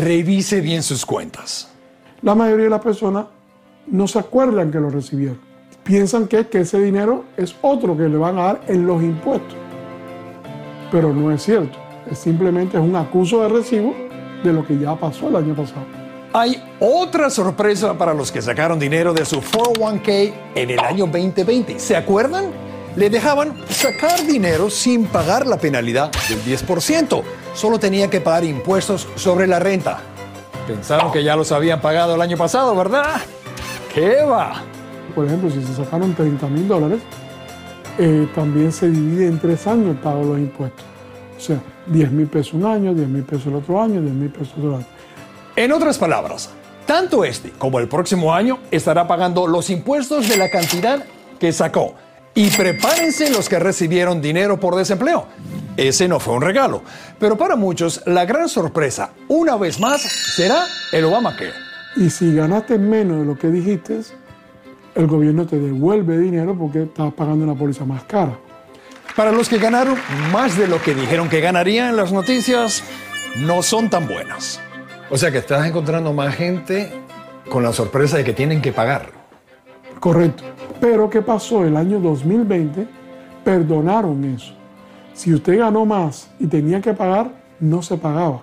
revise 0.00 0.62
bien 0.62 0.82
sus 0.82 1.04
cuentas. 1.04 1.68
La 2.22 2.34
mayoría 2.34 2.64
de 2.64 2.70
las 2.70 2.80
personas 2.80 3.26
no 3.88 4.08
se 4.08 4.18
acuerdan 4.18 4.70
que 4.70 4.80
lo 4.80 4.88
recibieron. 4.88 5.49
Piensan 5.84 6.26
que, 6.28 6.46
que 6.46 6.60
ese 6.60 6.78
dinero 6.78 7.24
es 7.36 7.54
otro 7.62 7.96
que 7.96 8.08
le 8.08 8.16
van 8.16 8.38
a 8.38 8.42
dar 8.42 8.60
en 8.68 8.86
los 8.86 9.02
impuestos. 9.02 9.56
Pero 10.90 11.12
no 11.12 11.32
es 11.32 11.42
cierto. 11.42 11.78
Es 12.10 12.18
simplemente 12.18 12.76
es 12.76 12.82
un 12.82 12.96
acuso 12.96 13.42
de 13.42 13.48
recibo 13.48 13.94
de 14.42 14.52
lo 14.52 14.66
que 14.66 14.78
ya 14.78 14.94
pasó 14.96 15.28
el 15.28 15.36
año 15.36 15.54
pasado. 15.54 15.84
Hay 16.32 16.62
otra 16.78 17.28
sorpresa 17.28 17.98
para 17.98 18.14
los 18.14 18.30
que 18.30 18.40
sacaron 18.40 18.78
dinero 18.78 19.12
de 19.12 19.24
su 19.24 19.40
401k 19.40 20.32
en 20.54 20.70
el 20.70 20.78
año 20.78 21.06
2020. 21.06 21.78
¿Se 21.80 21.96
acuerdan? 21.96 22.46
Le 22.94 23.10
dejaban 23.10 23.54
sacar 23.68 24.24
dinero 24.24 24.70
sin 24.70 25.06
pagar 25.06 25.46
la 25.46 25.58
penalidad 25.58 26.10
del 26.28 26.42
10%. 26.44 27.22
Solo 27.54 27.78
tenía 27.78 28.08
que 28.08 28.20
pagar 28.20 28.44
impuestos 28.44 29.08
sobre 29.16 29.46
la 29.46 29.58
renta. 29.58 30.00
Pensaron 30.66 31.10
que 31.10 31.24
ya 31.24 31.34
los 31.34 31.50
habían 31.50 31.80
pagado 31.80 32.14
el 32.14 32.20
año 32.20 32.36
pasado, 32.36 32.76
¿verdad? 32.76 33.20
¿Qué 33.92 34.22
va? 34.22 34.62
Por 35.10 35.26
ejemplo, 35.26 35.50
si 35.50 35.62
se 35.62 35.74
sacaron 35.74 36.14
30 36.14 36.46
mil 36.48 36.66
dólares, 36.68 37.00
eh, 37.98 38.28
también 38.34 38.72
se 38.72 38.90
divide 38.90 39.26
en 39.26 39.38
tres 39.38 39.66
años 39.66 39.90
el 39.90 39.96
pago 39.96 40.20
de 40.20 40.26
los 40.26 40.38
impuestos. 40.38 40.84
O 41.36 41.40
sea, 41.40 41.60
10 41.86 42.10
mil 42.12 42.26
pesos 42.26 42.54
un 42.54 42.64
año, 42.64 42.94
10 42.94 43.08
mil 43.08 43.24
pesos 43.24 43.46
el 43.46 43.56
otro 43.56 43.80
año, 43.80 44.00
10 44.00 44.14
mil 44.14 44.30
pesos 44.30 44.54
otro 44.56 44.76
año. 44.76 44.86
En 45.56 45.72
otras 45.72 45.98
palabras, 45.98 46.50
tanto 46.86 47.24
este 47.24 47.50
como 47.50 47.78
el 47.78 47.88
próximo 47.88 48.32
año 48.32 48.58
estará 48.70 49.06
pagando 49.06 49.46
los 49.46 49.70
impuestos 49.70 50.28
de 50.28 50.36
la 50.36 50.50
cantidad 50.50 51.04
que 51.38 51.52
sacó. 51.52 51.94
Y 52.34 52.48
prepárense 52.50 53.30
los 53.30 53.48
que 53.48 53.58
recibieron 53.58 54.22
dinero 54.22 54.60
por 54.60 54.76
desempleo. 54.76 55.26
Ese 55.76 56.08
no 56.08 56.20
fue 56.20 56.34
un 56.34 56.42
regalo. 56.42 56.82
Pero 57.18 57.36
para 57.36 57.56
muchos, 57.56 58.02
la 58.06 58.24
gran 58.24 58.48
sorpresa, 58.48 59.10
una 59.28 59.56
vez 59.56 59.80
más, 59.80 60.02
será 60.02 60.64
el 60.92 61.04
Obamacare. 61.04 61.52
Y 61.96 62.08
si 62.10 62.34
ganaste 62.34 62.78
menos 62.78 63.18
de 63.18 63.24
lo 63.24 63.36
que 63.36 63.48
dijiste, 63.48 64.00
el 64.94 65.06
gobierno 65.06 65.46
te 65.46 65.58
devuelve 65.58 66.18
dinero 66.18 66.56
porque 66.58 66.82
estás 66.82 67.12
pagando 67.14 67.44
una 67.44 67.54
póliza 67.54 67.84
más 67.84 68.04
cara. 68.04 68.38
Para 69.16 69.32
los 69.32 69.48
que 69.48 69.58
ganaron 69.58 69.96
más 70.32 70.56
de 70.56 70.66
lo 70.66 70.80
que 70.80 70.94
dijeron 70.94 71.28
que 71.28 71.40
ganarían, 71.40 71.96
las 71.96 72.12
noticias 72.12 72.82
no 73.38 73.62
son 73.62 73.90
tan 73.90 74.06
buenas. 74.06 74.60
O 75.10 75.16
sea 75.16 75.30
que 75.30 75.38
estás 75.38 75.66
encontrando 75.66 76.12
más 76.12 76.34
gente 76.34 76.92
con 77.48 77.62
la 77.62 77.72
sorpresa 77.72 78.16
de 78.16 78.24
que 78.24 78.32
tienen 78.32 78.62
que 78.62 78.72
pagar. 78.72 79.10
Correcto. 79.98 80.44
Pero 80.80 81.10
¿qué 81.10 81.20
pasó? 81.20 81.64
El 81.64 81.76
año 81.76 82.00
2020 82.00 82.86
perdonaron 83.44 84.24
eso. 84.24 84.54
Si 85.12 85.34
usted 85.34 85.58
ganó 85.58 85.84
más 85.84 86.30
y 86.38 86.46
tenía 86.46 86.80
que 86.80 86.94
pagar, 86.94 87.30
no 87.58 87.82
se 87.82 87.96
pagaba. 87.96 88.42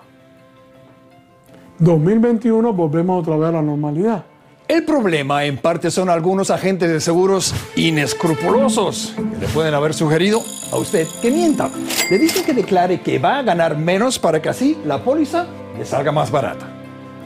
2021 1.78 2.72
volvemos 2.72 3.22
otra 3.22 3.36
vez 3.36 3.48
a 3.48 3.52
la 3.52 3.62
normalidad. 3.62 4.24
El 4.68 4.84
problema 4.84 5.46
en 5.46 5.56
parte 5.56 5.90
son 5.90 6.10
algunos 6.10 6.50
agentes 6.50 6.90
de 6.90 7.00
seguros 7.00 7.54
inescrupulosos 7.74 9.14
que 9.16 9.46
le 9.46 9.48
pueden 9.48 9.72
haber 9.72 9.94
sugerido 9.94 10.42
a 10.70 10.76
usted 10.76 11.06
que 11.22 11.30
mienta. 11.30 11.70
Le 12.10 12.18
dicen 12.18 12.44
que 12.44 12.52
declare 12.52 13.00
que 13.00 13.18
va 13.18 13.38
a 13.38 13.42
ganar 13.42 13.78
menos 13.78 14.18
para 14.18 14.42
que 14.42 14.50
así 14.50 14.76
la 14.84 15.02
póliza 15.02 15.46
le 15.78 15.86
salga 15.86 16.12
más 16.12 16.30
barata. 16.30 16.68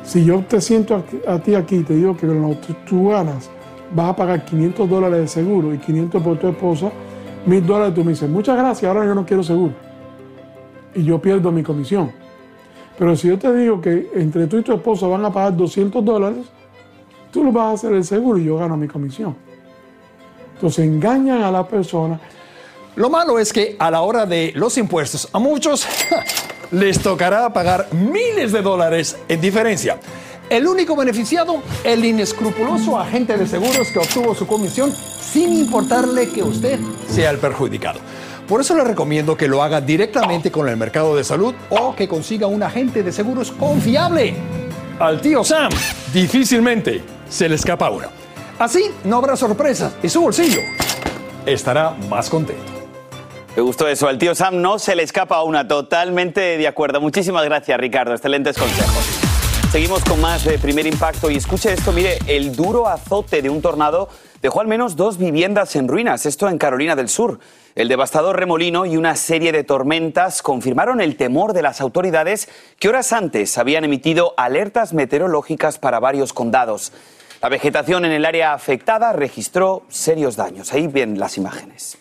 Si 0.05 0.25
yo 0.25 0.45
te 0.49 0.61
siento 0.61 1.03
a, 1.27 1.39
ti 1.41 1.57
aquí 1.57 1.77
y 1.79 1.83
te 1.83 1.97
digo 1.97 2.17
que 2.17 2.29
tú 2.87 3.09
ganas 3.09 3.51
vas 3.93 4.11
a 4.11 4.17
pagar 4.17 4.45
500 4.45 4.89
dólares 4.89 5.21
de 5.23 5.27
seguro 5.27 5.75
y 5.75 5.79
500 5.79 6.23
por 6.23 6.39
tu 6.39 6.47
esposa, 6.49 6.93
mil 7.45 7.67
dólares, 7.67 7.93
tú 7.93 8.05
me 8.05 8.13
dices, 8.13 8.31
muchas 8.31 8.57
gracias, 8.57 8.89
ahora 8.89 9.05
yo 9.05 9.17
no 9.17 9.27
quiero 9.27 9.43
seguro. 9.43 9.75
Y 10.95 11.03
yo 11.03 11.21
pierdo 11.21 11.51
mi 11.51 11.65
comisión. 11.65 12.13
Pero 12.97 13.17
si 13.17 13.27
yo 13.27 13.37
te 13.37 13.53
digo 13.53 13.81
que 13.81 14.11
entre 14.15 14.47
tú 14.47 14.59
y 14.59 14.63
tu 14.63 14.73
esposa 14.73 15.09
van 15.09 15.25
a 15.25 15.33
pagar 15.33 15.57
200 15.57 16.05
dólares, 16.05 16.47
tú 17.33 17.43
lo 17.43 17.51
vas 17.51 17.71
a 17.71 17.73
hacer 17.73 17.93
el 17.93 18.05
seguro 18.05 18.39
y 18.39 18.45
yo 18.45 18.59
gano 18.59 18.77
mi 18.77 18.87
comisión. 18.87 19.35
Entonces 20.55 20.85
engañan 20.85 21.43
a 21.43 21.51
la 21.51 21.67
persona. 21.67 22.21
Lo 22.95 23.09
malo 23.09 23.39
es 23.39 23.53
que 23.53 23.75
a 23.79 23.91
la 23.91 24.03
hora 24.03 24.27
de 24.27 24.53
los 24.55 24.77
impuestos, 24.77 25.29
a 25.33 25.39
muchos 25.39 25.87
les 26.71 27.01
tocará 27.01 27.53
pagar 27.53 27.89
miles 27.93 28.53
de 28.53 28.63
dólares 28.63 29.17
en 29.29 29.41
diferencia. 29.41 29.99
El 30.51 30.67
único 30.67 30.95
beneficiado, 30.95 31.63
el 31.83 32.05
inescrupuloso 32.05 32.99
agente 32.99 33.39
de 33.39 33.47
seguros 33.47 33.89
que 33.91 33.99
obtuvo 33.99 34.35
su 34.35 34.47
comisión 34.47 34.93
sin 34.93 35.53
importarle 35.53 36.29
que 36.29 36.43
usted 36.43 36.79
sea 37.09 37.31
el 37.31 37.39
perjudicado. 37.39 38.01
Por 38.47 38.61
eso 38.61 38.77
le 38.77 38.85
recomiendo 38.85 39.35
que 39.35 39.49
lo 39.49 39.63
haga 39.63 39.81
directamente 39.81 40.51
con 40.51 40.69
el 40.69 40.77
mercado 40.77 41.17
de 41.17 41.25
salud 41.25 41.55
o 41.71 41.97
que 41.97 42.07
consiga 42.07 42.47
un 42.47 42.63
agente 42.63 43.03
de 43.03 43.13
seguros 43.13 43.51
confiable. 43.53 44.35
Al 44.99 45.21
tío 45.23 45.43
Sam 45.43 45.73
difícilmente 46.13 47.03
se 47.33 47.49
le 47.49 47.55
escapa 47.55 47.89
una. 47.91 48.09
Así 48.59 48.91
no 49.05 49.17
habrá 49.17 49.37
sorpresas 49.37 49.95
y 50.03 50.09
su 50.09 50.21
bolsillo 50.21 50.61
estará 51.47 51.97
más 52.09 52.29
contento. 52.29 52.63
Me 53.57 53.63
gustó 53.63 53.89
eso. 53.89 54.07
Al 54.07 54.19
tío 54.19 54.35
Sam 54.35 54.61
no 54.61 54.79
se 54.79 54.95
le 54.95 55.03
escapa 55.03 55.43
una. 55.43 55.67
Totalmente 55.67 56.59
de 56.59 56.69
acuerdo. 56.69 57.01
Muchísimas 57.01 57.45
gracias, 57.45 57.79
Ricardo. 57.79 58.13
Excelentes 58.13 58.57
consejos. 58.57 59.23
Seguimos 59.73 60.05
con 60.05 60.21
más 60.21 60.45
de 60.45 60.59
primer 60.59 60.87
impacto 60.87 61.31
y 61.31 61.37
escuche 61.37 61.73
esto, 61.73 61.93
mire, 61.93 62.19
el 62.27 62.55
duro 62.55 62.89
azote 62.89 63.41
de 63.41 63.49
un 63.49 63.63
tornado 63.63 64.11
dejó 64.43 64.61
al 64.61 64.67
menos 64.67 64.97
dos 64.97 65.17
viviendas 65.17 65.75
en 65.77 65.89
ruinas, 65.89 66.27
esto 66.27 66.47
en 66.51 66.59
Carolina 66.59 66.95
del 66.95 67.09
Sur. 67.09 67.39
El 67.75 67.89
devastador 67.89 68.39
remolino 68.39 68.85
y 68.85 68.99
una 68.99 69.17
serie 69.17 69.51
de 69.51 69.65
tormentas 69.65 70.43
confirmaron 70.43 71.01
el 71.01 71.17
temor 71.17 71.55
de 71.55 71.63
las 71.63 71.81
autoridades 71.81 72.51
que 72.79 72.91
horas 72.91 73.15
antes 73.15 73.57
habían 73.57 73.85
emitido 73.85 74.35
alertas 74.37 74.93
meteorológicas 74.93 75.79
para 75.79 76.01
varios 76.01 76.35
condados. 76.35 76.93
La 77.43 77.49
vegetación 77.49 78.05
en 78.05 78.13
el 78.13 78.25
área 78.25 78.53
afectada 78.53 79.13
registró 79.13 79.83
serios 79.89 80.37
daños. 80.37 80.73
Ahí 80.73 80.87
ven 80.87 81.19
las 81.19 81.37
imágenes. 81.37 81.99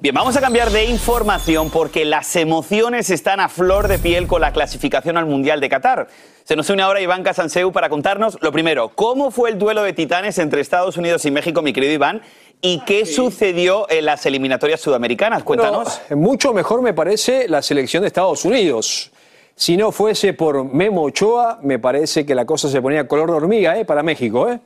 Bien, 0.00 0.14
vamos 0.14 0.34
a 0.34 0.40
cambiar 0.40 0.70
de 0.70 0.86
información 0.86 1.68
porque 1.68 2.06
las 2.06 2.34
emociones 2.36 3.10
están 3.10 3.38
a 3.38 3.50
flor 3.50 3.86
de 3.86 3.98
piel 3.98 4.26
con 4.26 4.40
la 4.40 4.54
clasificación 4.54 5.18
al 5.18 5.26
Mundial 5.26 5.60
de 5.60 5.68
Qatar. 5.68 6.08
Se 6.44 6.56
nos 6.56 6.70
une 6.70 6.80
ahora 6.80 7.02
Iván 7.02 7.22
Casanseu 7.22 7.70
para 7.70 7.90
contarnos, 7.90 8.38
lo 8.40 8.50
primero, 8.50 8.88
cómo 8.94 9.30
fue 9.30 9.50
el 9.50 9.58
duelo 9.58 9.82
de 9.82 9.92
titanes 9.92 10.38
entre 10.38 10.62
Estados 10.62 10.96
Unidos 10.96 11.26
y 11.26 11.30
México, 11.30 11.60
mi 11.60 11.74
querido 11.74 11.92
Iván, 11.92 12.22
y 12.62 12.80
qué 12.86 13.04
sucedió 13.04 13.86
en 13.90 14.06
las 14.06 14.24
eliminatorias 14.24 14.80
sudamericanas. 14.80 15.42
Cuéntanos. 15.42 16.00
mucho 16.16 16.54
mejor 16.54 16.80
me 16.80 16.94
parece 16.94 17.46
la 17.46 17.60
selección 17.60 18.00
de 18.00 18.06
Estados 18.06 18.46
Unidos. 18.46 19.12
Si 19.54 19.76
no 19.76 19.92
fuese 19.92 20.32
por 20.32 20.64
Memo 20.64 21.02
Ochoa, 21.02 21.58
me 21.62 21.78
parece 21.78 22.24
que 22.24 22.34
la 22.34 22.44
cosa 22.44 22.68
se 22.68 22.80
ponía 22.80 23.06
color 23.06 23.30
de 23.30 23.36
hormiga 23.36 23.78
¿eh? 23.78 23.84
para 23.84 24.02
México. 24.02 24.48
¿eh? 24.48 24.58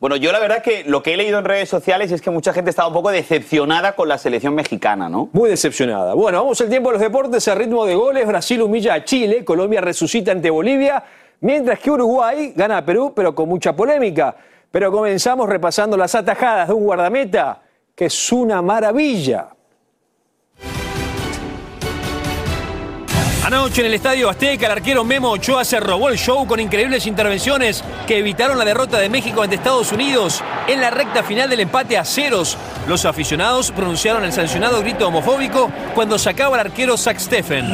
Bueno, 0.00 0.14
yo 0.14 0.30
la 0.30 0.38
verdad 0.38 0.62
que 0.62 0.84
lo 0.84 1.02
que 1.02 1.14
he 1.14 1.16
leído 1.16 1.40
en 1.40 1.44
redes 1.44 1.68
sociales 1.68 2.12
es 2.12 2.22
que 2.22 2.30
mucha 2.30 2.52
gente 2.52 2.70
estaba 2.70 2.86
un 2.86 2.94
poco 2.94 3.10
decepcionada 3.10 3.96
con 3.96 4.08
la 4.08 4.16
selección 4.16 4.54
mexicana, 4.54 5.08
¿no? 5.08 5.28
Muy 5.32 5.50
decepcionada. 5.50 6.14
Bueno, 6.14 6.38
vamos 6.38 6.60
al 6.60 6.68
tiempo 6.68 6.90
de 6.90 6.94
los 6.94 7.02
deportes 7.02 7.48
a 7.48 7.56
ritmo 7.56 7.84
de 7.84 7.96
goles. 7.96 8.24
Brasil 8.24 8.62
humilla 8.62 8.94
a 8.94 9.04
Chile, 9.04 9.44
Colombia 9.44 9.80
resucita 9.80 10.30
ante 10.30 10.50
Bolivia, 10.50 11.02
mientras 11.40 11.80
que 11.80 11.90
Uruguay 11.90 12.52
gana 12.54 12.78
a 12.78 12.84
Perú, 12.84 13.12
pero 13.14 13.34
con 13.34 13.48
mucha 13.48 13.74
polémica. 13.74 14.36
Pero 14.70 14.92
comenzamos 14.92 15.48
repasando 15.48 15.96
las 15.96 16.14
atajadas 16.14 16.68
de 16.68 16.74
un 16.74 16.84
guardameta, 16.84 17.62
que 17.96 18.04
es 18.04 18.32
una 18.32 18.62
maravilla. 18.62 19.48
Anoche 23.48 23.80
en 23.80 23.86
el 23.86 23.94
Estadio 23.94 24.28
Azteca, 24.28 24.66
el 24.66 24.72
arquero 24.72 25.04
Memo 25.04 25.30
Ochoa 25.30 25.64
se 25.64 25.80
robó 25.80 26.10
el 26.10 26.18
show 26.18 26.46
con 26.46 26.60
increíbles 26.60 27.06
intervenciones 27.06 27.82
que 28.06 28.18
evitaron 28.18 28.58
la 28.58 28.64
derrota 28.66 28.98
de 28.98 29.08
México 29.08 29.40
ante 29.40 29.56
Estados 29.56 29.90
Unidos 29.90 30.44
en 30.66 30.82
la 30.82 30.90
recta 30.90 31.22
final 31.22 31.48
del 31.48 31.60
empate 31.60 31.96
a 31.96 32.04
ceros. 32.04 32.58
Los 32.86 33.06
aficionados 33.06 33.70
pronunciaron 33.70 34.22
el 34.26 34.34
sancionado 34.34 34.82
grito 34.82 35.08
homofóbico 35.08 35.72
cuando 35.94 36.18
sacaba 36.18 36.56
al 36.56 36.66
arquero 36.66 36.98
Zach 36.98 37.18
Steffen. 37.18 37.64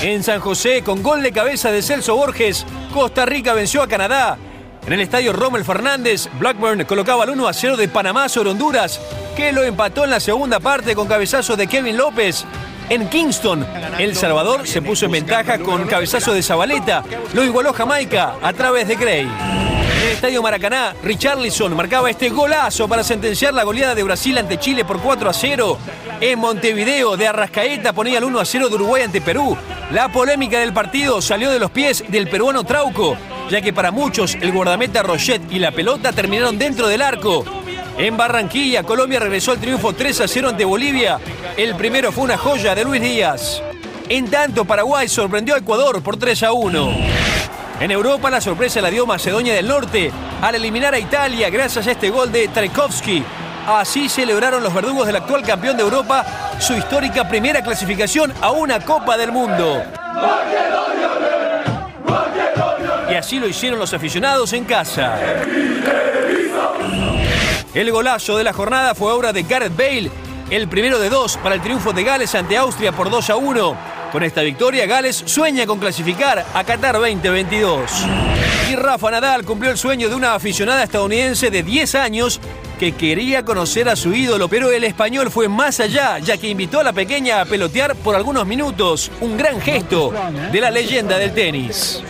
En 0.00 0.22
San 0.22 0.40
José, 0.40 0.82
con 0.82 1.02
gol 1.02 1.22
de 1.22 1.30
cabeza 1.30 1.70
de 1.70 1.82
Celso 1.82 2.16
Borges, 2.16 2.64
Costa 2.90 3.26
Rica 3.26 3.52
venció 3.52 3.82
a 3.82 3.88
Canadá. 3.88 4.38
En 4.86 4.94
el 4.94 5.00
estadio 5.00 5.34
Rommel 5.34 5.66
Fernández, 5.66 6.30
Blackburn 6.40 6.86
colocaba 6.86 7.24
el 7.24 7.30
1 7.32 7.48
a 7.48 7.52
0 7.52 7.76
de 7.76 7.88
Panamá 7.88 8.30
sobre 8.30 8.48
Honduras, 8.48 8.98
que 9.36 9.52
lo 9.52 9.62
empató 9.62 10.04
en 10.04 10.10
la 10.10 10.20
segunda 10.20 10.58
parte 10.58 10.94
con 10.94 11.06
cabezazo 11.06 11.54
de 11.54 11.66
Kevin 11.66 11.98
López. 11.98 12.46
En 12.92 13.08
Kingston, 13.08 13.66
El 13.98 14.14
Salvador 14.14 14.68
se 14.68 14.82
puso 14.82 15.06
en 15.06 15.12
ventaja 15.12 15.58
con 15.60 15.86
cabezazo 15.86 16.34
de 16.34 16.42
Zabaleta. 16.42 17.02
Lo 17.32 17.42
igualó 17.42 17.72
Jamaica 17.72 18.34
a 18.42 18.52
través 18.52 18.86
de 18.86 18.96
Gray. 18.96 19.20
En 19.22 20.02
el 20.02 20.08
Estadio 20.08 20.42
Maracaná, 20.42 20.94
Richarlison 21.02 21.74
marcaba 21.74 22.10
este 22.10 22.28
golazo 22.28 22.86
para 22.88 23.02
sentenciar 23.02 23.54
la 23.54 23.62
goleada 23.62 23.94
de 23.94 24.02
Brasil 24.02 24.36
ante 24.36 24.58
Chile 24.58 24.84
por 24.84 25.00
4 25.00 25.30
a 25.30 25.32
0. 25.32 25.78
En 26.20 26.38
Montevideo, 26.38 27.16
de 27.16 27.28
Arrascaeta 27.28 27.94
ponía 27.94 28.18
el 28.18 28.24
1 28.24 28.40
a 28.40 28.44
0 28.44 28.68
de 28.68 28.74
Uruguay 28.74 29.04
ante 29.04 29.22
Perú. 29.22 29.56
La 29.90 30.12
polémica 30.12 30.60
del 30.60 30.74
partido 30.74 31.22
salió 31.22 31.50
de 31.50 31.60
los 31.60 31.70
pies 31.70 32.04
del 32.08 32.28
peruano 32.28 32.62
Trauco, 32.62 33.16
ya 33.48 33.62
que 33.62 33.72
para 33.72 33.90
muchos 33.90 34.34
el 34.34 34.52
guardameta 34.52 35.02
Rochet 35.02 35.50
y 35.50 35.58
la 35.58 35.70
pelota 35.70 36.12
terminaron 36.12 36.58
dentro 36.58 36.88
del 36.88 37.00
arco. 37.00 37.61
En 37.98 38.16
Barranquilla, 38.16 38.82
Colombia 38.82 39.20
regresó 39.20 39.52
al 39.52 39.58
triunfo 39.58 39.92
3 39.92 40.22
a 40.22 40.28
0 40.28 40.48
ante 40.48 40.64
Bolivia. 40.64 41.18
El 41.56 41.74
primero 41.76 42.10
fue 42.10 42.24
una 42.24 42.38
joya 42.38 42.74
de 42.74 42.84
Luis 42.84 43.02
Díaz. 43.02 43.62
En 44.08 44.30
tanto, 44.30 44.64
Paraguay 44.64 45.08
sorprendió 45.08 45.54
a 45.54 45.58
Ecuador 45.58 46.02
por 46.02 46.16
3 46.16 46.42
a 46.44 46.52
1. 46.52 46.90
En 47.80 47.90
Europa, 47.90 48.30
la 48.30 48.40
sorpresa 48.40 48.80
la 48.80 48.90
dio 48.90 49.06
Macedonia 49.06 49.54
del 49.54 49.68
Norte 49.68 50.10
al 50.40 50.54
eliminar 50.54 50.94
a 50.94 50.98
Italia 50.98 51.50
gracias 51.50 51.86
a 51.86 51.92
este 51.92 52.10
gol 52.10 52.32
de 52.32 52.48
Tchaikovsky. 52.48 53.22
Así 53.66 54.08
celebraron 54.08 54.62
los 54.62 54.74
verdugos 54.74 55.06
del 55.06 55.16
actual 55.16 55.42
campeón 55.42 55.76
de 55.76 55.82
Europa 55.82 56.24
su 56.58 56.74
histórica 56.74 57.28
primera 57.28 57.62
clasificación 57.62 58.32
a 58.40 58.50
una 58.52 58.80
Copa 58.80 59.16
del 59.16 59.32
Mundo. 59.32 59.82
Y 63.10 63.14
así 63.14 63.38
lo 63.38 63.46
hicieron 63.46 63.78
los 63.78 63.92
aficionados 63.92 64.52
en 64.52 64.64
casa. 64.64 65.18
El 67.74 67.90
golazo 67.90 68.36
de 68.36 68.44
la 68.44 68.52
jornada 68.52 68.94
fue 68.94 69.12
obra 69.12 69.32
de 69.32 69.44
Gareth 69.44 69.74
Bale, 69.74 70.10
el 70.50 70.68
primero 70.68 70.98
de 70.98 71.08
dos 71.08 71.38
para 71.38 71.54
el 71.54 71.62
triunfo 71.62 71.94
de 71.94 72.04
Gales 72.04 72.34
ante 72.34 72.58
Austria 72.58 72.92
por 72.92 73.08
2 73.08 73.30
a 73.30 73.36
1. 73.36 73.76
Con 74.12 74.22
esta 74.22 74.42
victoria, 74.42 74.84
Gales 74.84 75.22
sueña 75.24 75.66
con 75.66 75.78
clasificar 75.78 76.44
a 76.52 76.64
Qatar 76.64 76.96
2022. 76.96 77.90
Y 78.70 78.76
Rafa 78.76 79.10
Nadal 79.10 79.46
cumplió 79.46 79.70
el 79.70 79.78
sueño 79.78 80.10
de 80.10 80.14
una 80.14 80.34
aficionada 80.34 80.82
estadounidense 80.82 81.50
de 81.50 81.62
10 81.62 81.94
años 81.94 82.40
que 82.78 82.92
quería 82.92 83.42
conocer 83.42 83.88
a 83.88 83.96
su 83.96 84.12
ídolo, 84.12 84.48
pero 84.48 84.70
el 84.70 84.84
español 84.84 85.30
fue 85.30 85.48
más 85.48 85.80
allá, 85.80 86.18
ya 86.18 86.36
que 86.36 86.48
invitó 86.48 86.80
a 86.80 86.84
la 86.84 86.92
pequeña 86.92 87.40
a 87.40 87.46
pelotear 87.46 87.96
por 87.96 88.14
algunos 88.14 88.46
minutos. 88.46 89.10
Un 89.22 89.38
gran 89.38 89.62
gesto 89.62 90.12
de 90.52 90.60
la 90.60 90.70
leyenda 90.70 91.16
del 91.16 91.32
tenis. 91.32 92.02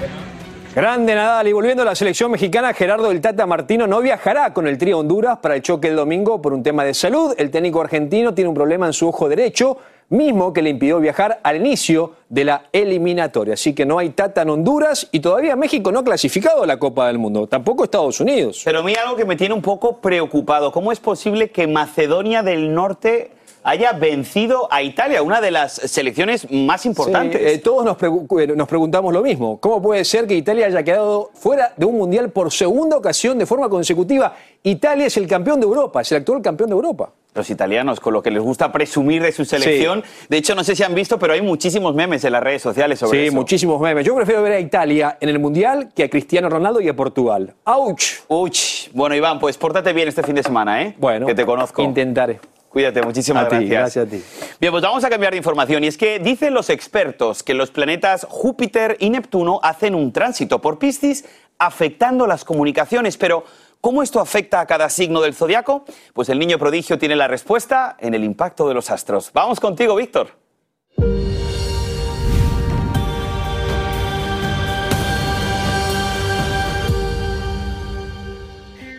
Grande 0.75 1.15
Nadal 1.15 1.49
y 1.49 1.53
volviendo 1.53 1.83
a 1.83 1.85
la 1.85 1.95
selección 1.95 2.31
mexicana, 2.31 2.73
Gerardo 2.73 3.11
del 3.11 3.21
Tata 3.21 3.45
Martino 3.45 3.87
no 3.87 4.01
viajará 4.01 4.55
con 4.55 4.67
el 4.67 4.79
trío 4.79 5.01
Honduras 5.01 5.37
para 5.43 5.55
el 5.55 5.61
choque 5.61 5.89
el 5.89 5.97
domingo 5.97 6.41
por 6.41 6.55
un 6.55 6.63
tema 6.63 6.83
de 6.83 6.95
salud. 6.95 7.35
El 7.37 7.51
técnico 7.51 7.83
argentino 7.83 8.33
tiene 8.33 8.49
un 8.49 8.55
problema 8.55 8.87
en 8.87 8.95
su 8.95 9.07
ojo 9.07 9.29
derecho, 9.29 9.77
mismo 10.09 10.51
que 10.55 10.63
le 10.63 10.71
impidió 10.71 10.99
viajar 10.99 11.41
al 11.43 11.57
inicio 11.57 12.15
de 12.31 12.47
la 12.47 12.69
eliminatoria. 12.73 13.53
Así 13.53 13.75
que 13.75 13.85
no 13.85 13.99
hay 13.99 14.11
Tata 14.11 14.41
en 14.41 14.49
Honduras 14.49 15.09
y 15.13 15.21
todavía 15.21 15.57
México 15.57 15.93
no 15.93 15.99
ha 15.99 16.05
clasificado 16.05 16.63
a 16.63 16.67
la 16.67 16.79
Copa 16.79 17.07
del 17.07 17.19
Mundo, 17.19 17.47
tampoco 17.47 17.85
Estados 17.85 18.19
Unidos. 18.21 18.63
Pero 18.65 18.79
a 18.79 18.83
mí 18.83 18.95
algo 18.95 19.15
que 19.15 19.27
me 19.27 19.37
tiene 19.37 19.53
un 19.53 19.61
poco 19.61 19.99
preocupado, 19.99 20.73
¿cómo 20.73 20.91
es 20.91 21.01
posible 21.01 21.51
que 21.51 21.67
Macedonia 21.67 22.43
del 22.43 22.73
Norte 22.73 23.33
haya 23.62 23.92
vencido 23.92 24.68
a 24.70 24.83
Italia, 24.83 25.22
una 25.22 25.40
de 25.40 25.51
las 25.51 25.72
selecciones 25.75 26.51
más 26.51 26.85
importantes. 26.87 27.40
Sí, 27.40 27.46
eh, 27.46 27.59
todos 27.59 27.85
nos, 27.85 27.96
eh, 28.03 28.46
nos, 28.57 28.68
preguntamos 28.68 29.12
lo 29.12 29.22
mismo. 29.22 29.59
¿Cómo 29.61 29.81
puede 29.81 30.05
ser 30.05 30.27
que 30.27 30.35
Italia 30.35 30.66
haya 30.66 30.83
quedado 30.83 31.31
fuera 31.35 31.72
de 31.77 31.87
un 31.87 31.96
mundial 31.96 32.31
por 32.31 32.53
segunda 32.53 32.96
ocasión 32.96 33.38
de 33.38 33.46
forma 33.46 33.68
consecutiva? 33.68 34.35
Italia 34.62 35.07
es 35.07 35.16
el 35.16 35.27
campeón 35.27 35.61
de 35.61 35.66
Europa, 35.66 36.01
es 36.01 36.12
el 36.12 36.18
actual 36.18 36.42
campeón 36.42 36.70
de 36.70 36.75
Europa. 36.77 37.11
Los 37.35 37.48
italianos, 37.48 37.98
con 37.98 38.12
lo 38.12 38.22
que 38.22 38.31
les 38.31 38.42
gusta 38.42 38.70
presumir 38.70 39.22
de 39.22 39.33
su 39.33 39.46
selección. 39.46 40.05
De 40.29 40.37
hecho, 40.37 40.55
no 40.55 40.62
sé 40.62 40.77
si 40.77 40.83
han 40.83 40.94
visto, 40.94 41.18
pero 41.18 41.33
hay 41.33 41.40
muchísimos 41.40 41.94
memes 41.94 42.22
en 42.25 42.33
las 42.33 42.42
redes 42.42 42.61
sociales 42.61 42.98
sobre 42.98 43.20
sí, 43.20 43.25
eso. 43.25 43.31
Sí, 43.31 43.37
muchísimos 43.37 43.81
memes. 43.81 44.05
Yo 44.05 44.14
prefiero 44.14 44.42
ver 44.42 44.53
a 44.53 44.61
Italia 44.61 45.16
en 45.18 45.31
el 45.31 45.38
Mundial 45.38 45.88
que 45.94 46.05
a 46.05 46.11
Cristiano 46.11 46.51
Ronaldo 46.51 46.83
y 46.83 46.90
a 46.90 46.94
Portugal. 46.94 47.55
¡Auch! 47.64 48.03
¡Auch! 48.29 48.90
Bueno, 48.92 49.14
Iván, 49.14 49.38
pues 49.38 49.57
pórtate 49.57 49.94
bien 49.94 50.09
este 50.09 50.22
fin 50.22 50.35
de 50.35 50.42
semana, 50.42 50.83
¿eh? 50.83 50.94
Bueno. 50.98 51.27
Que 51.27 51.35
te 51.35 51.46
conozco. 51.46 51.83
Intentaré. 51.83 52.38
Cuídate, 52.73 53.03
muchísimas 53.03 53.45
a 53.45 53.49
ti, 53.51 53.67
gracias. 53.67 54.07
gracias 54.07 54.07
a 54.07 54.11
ti. 54.11 54.57
Bien, 54.59 54.73
pues 54.73 54.83
vamos 54.83 55.05
a 55.05 55.11
cambiar 55.11 55.33
de 55.33 55.37
información. 55.37 55.85
Y 55.85 55.89
es 55.89 55.99
que 55.99 56.19
dicen 56.19 56.55
los 56.55 56.71
expertos 56.71 57.43
que 57.43 57.53
los 57.53 57.71
planetas 57.71 58.27
Júpiter 58.31 58.97
y 58.99 59.11
Neptuno 59.11 59.61
hacen 59.63 59.95
un 59.95 60.11
tránsito 60.11 60.63
por 60.63 60.79
Piscis 60.79 61.27
afectando 61.59 62.27
las 62.27 62.45
comunicaciones. 62.45 63.17
Pero, 63.19 63.45
¿Cómo 63.83 64.05
esto 64.05 64.21
afecta 64.21 64.61
a 64.61 64.67
cada 64.67 64.89
signo 64.89 65.21
del 65.21 65.35
zodiaco? 65.35 65.85
Pues 66.15 66.29
el 66.29 66.39
niño 66.39 66.57
prodigio 66.57 67.01
tiene 67.01 67.17
la 67.17 67.27
respuesta 67.27 67.97
en 67.99 68.15
el 68.15 68.23
impacto 68.23 68.69
de 68.69 68.75
los 68.75 68.91
astros. 68.91 69.33
Vamos 69.35 69.59
contigo, 69.59 69.97
Víctor. 69.97 70.29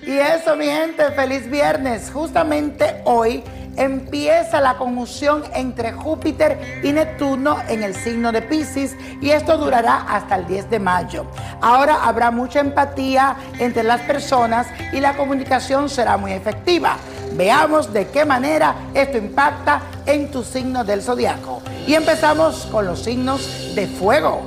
Y 0.05 0.17
eso, 0.19 0.57
mi 0.57 0.65
gente, 0.65 1.11
feliz 1.11 1.49
viernes. 1.49 2.11
Justamente 2.11 3.01
hoy 3.05 3.41
empieza 3.75 4.61
la 4.61 4.77
conjunción 4.77 5.43
entre 5.53 5.91
Júpiter 5.91 6.81
y 6.83 6.91
Neptuno 6.91 7.57
en 7.67 7.83
el 7.83 7.95
signo 7.95 8.31
de 8.31 8.41
Pisces 8.41 8.95
y 9.21 9.31
esto 9.31 9.57
durará 9.57 10.05
hasta 10.07 10.35
el 10.35 10.47
10 10.47 10.69
de 10.69 10.79
mayo. 10.79 11.25
Ahora 11.61 12.03
habrá 12.03 12.31
mucha 12.31 12.59
empatía 12.59 13.35
entre 13.59 13.83
las 13.83 14.01
personas 14.01 14.67
y 14.91 14.99
la 14.99 15.15
comunicación 15.15 15.89
será 15.89 16.17
muy 16.17 16.33
efectiva. 16.33 16.97
Veamos 17.33 17.91
de 17.91 18.07
qué 18.09 18.25
manera 18.25 18.75
esto 18.93 19.17
impacta 19.17 19.81
en 20.05 20.29
tu 20.29 20.43
signo 20.43 20.83
del 20.83 21.01
zodiaco. 21.01 21.61
Y 21.87 21.95
empezamos 21.95 22.67
con 22.67 22.85
los 22.85 23.01
signos 23.01 23.73
de 23.75 23.87
fuego. 23.87 24.41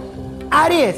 Aries, 0.51 0.97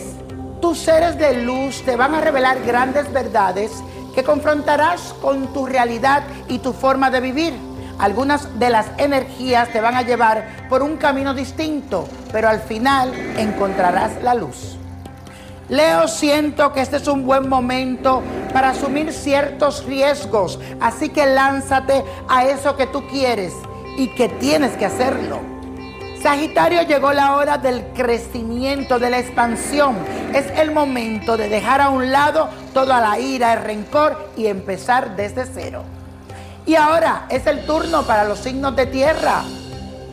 tus 0.61 0.79
seres 0.79 1.19
de 1.19 1.43
luz 1.43 1.83
te 1.85 1.97
van 1.97 2.15
a 2.15 2.21
revelar 2.21 2.63
grandes 2.65 3.11
verdades 3.13 3.73
que 4.15 4.23
confrontarás 4.23 5.15
con 5.23 5.53
tu 5.53 5.67
realidad 5.67 6.25
y 6.49 6.59
tu 6.59 6.73
forma 6.73 7.11
de 7.11 7.21
vivir. 7.21 7.68
Algunas 7.99 8.59
de 8.61 8.71
las 8.71 8.87
energías 8.99 9.71
te 9.71 9.81
van 9.81 9.97
a 9.97 10.03
llevar 10.03 10.69
por 10.69 10.83
un 10.83 10.97
camino 10.97 11.35
distinto, 11.35 12.09
pero 12.31 12.49
al 12.49 12.61
final 12.61 13.13
encontrarás 13.37 14.23
la 14.23 14.35
luz. 14.35 14.79
Leo, 15.69 16.09
siento 16.09 16.73
que 16.73 16.81
este 16.81 16.97
es 16.97 17.09
un 17.09 17.27
buen 17.27 17.49
momento 17.49 18.23
para 18.53 18.71
asumir 18.71 19.13
ciertos 19.13 19.85
riesgos, 19.85 20.59
así 20.81 21.11
que 21.11 21.27
lánzate 21.27 22.05
a 22.29 22.45
eso 22.45 22.77
que 22.77 22.87
tú 22.87 23.07
quieres 23.09 23.53
y 23.99 24.09
que 24.15 24.29
tienes 24.29 24.77
que 24.77 24.87
hacerlo. 24.87 25.41
Sagitario 26.23 26.83
llegó 26.83 27.13
la 27.13 27.37
hora 27.37 27.59
del 27.59 27.85
crecimiento, 27.95 28.99
de 28.99 29.11
la 29.11 29.19
expansión. 29.19 29.97
Es 30.35 30.47
el 30.59 30.73
momento 30.73 31.37
de 31.37 31.49
dejar 31.49 31.81
a 31.81 31.91
un 31.91 32.11
lado 32.11 32.49
toda 32.73 33.01
la 33.01 33.19
ira, 33.19 33.53
el 33.53 33.63
rencor 33.63 34.31
y 34.37 34.47
empezar 34.47 35.17
desde 35.17 35.47
cero. 35.47 35.85
Y 36.69 36.77
ahora 36.77 37.25
es 37.31 37.47
el 37.47 37.65
turno 37.65 38.03
para 38.03 38.25
los 38.25 38.41
signos 38.41 38.77
de 38.77 38.85
tierra. 38.85 39.43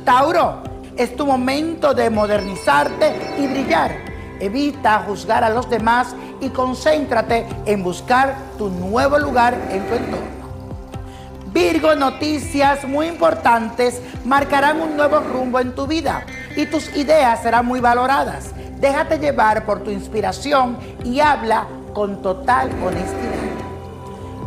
Tauro, 0.06 0.64
es 0.96 1.14
tu 1.14 1.26
momento 1.26 1.94
de 1.94 2.10
modernizarte 2.10 3.14
y 3.38 3.46
brillar. 3.46 3.94
Evita 4.40 5.04
juzgar 5.06 5.44
a 5.44 5.50
los 5.50 5.70
demás 5.70 6.16
y 6.40 6.48
concéntrate 6.52 7.46
en 7.66 7.84
buscar 7.84 8.38
tu 8.58 8.70
nuevo 8.70 9.20
lugar 9.20 9.54
en 9.70 9.86
tu 9.86 9.96
entorno. 9.96 10.36
Virgo, 11.48 11.94
noticias 11.94 12.86
muy 12.86 13.08
importantes 13.08 14.02
marcarán 14.24 14.80
un 14.80 14.96
nuevo 14.96 15.20
rumbo 15.20 15.60
en 15.60 15.76
tu 15.76 15.88
vida 15.88 16.26
y 16.56 16.68
tus 16.68 16.88
ideas 16.96 17.42
serán 17.42 17.66
muy 17.66 17.82
valoradas. 17.82 18.52
Déjate 18.80 19.20
llevar 19.20 19.66
por 19.66 19.84
tu 19.84 19.92
inspiración 19.92 20.78
y 21.04 21.20
habla 21.20 21.68
con 21.94 22.22
total 22.22 22.70
honestidad. 22.82 23.36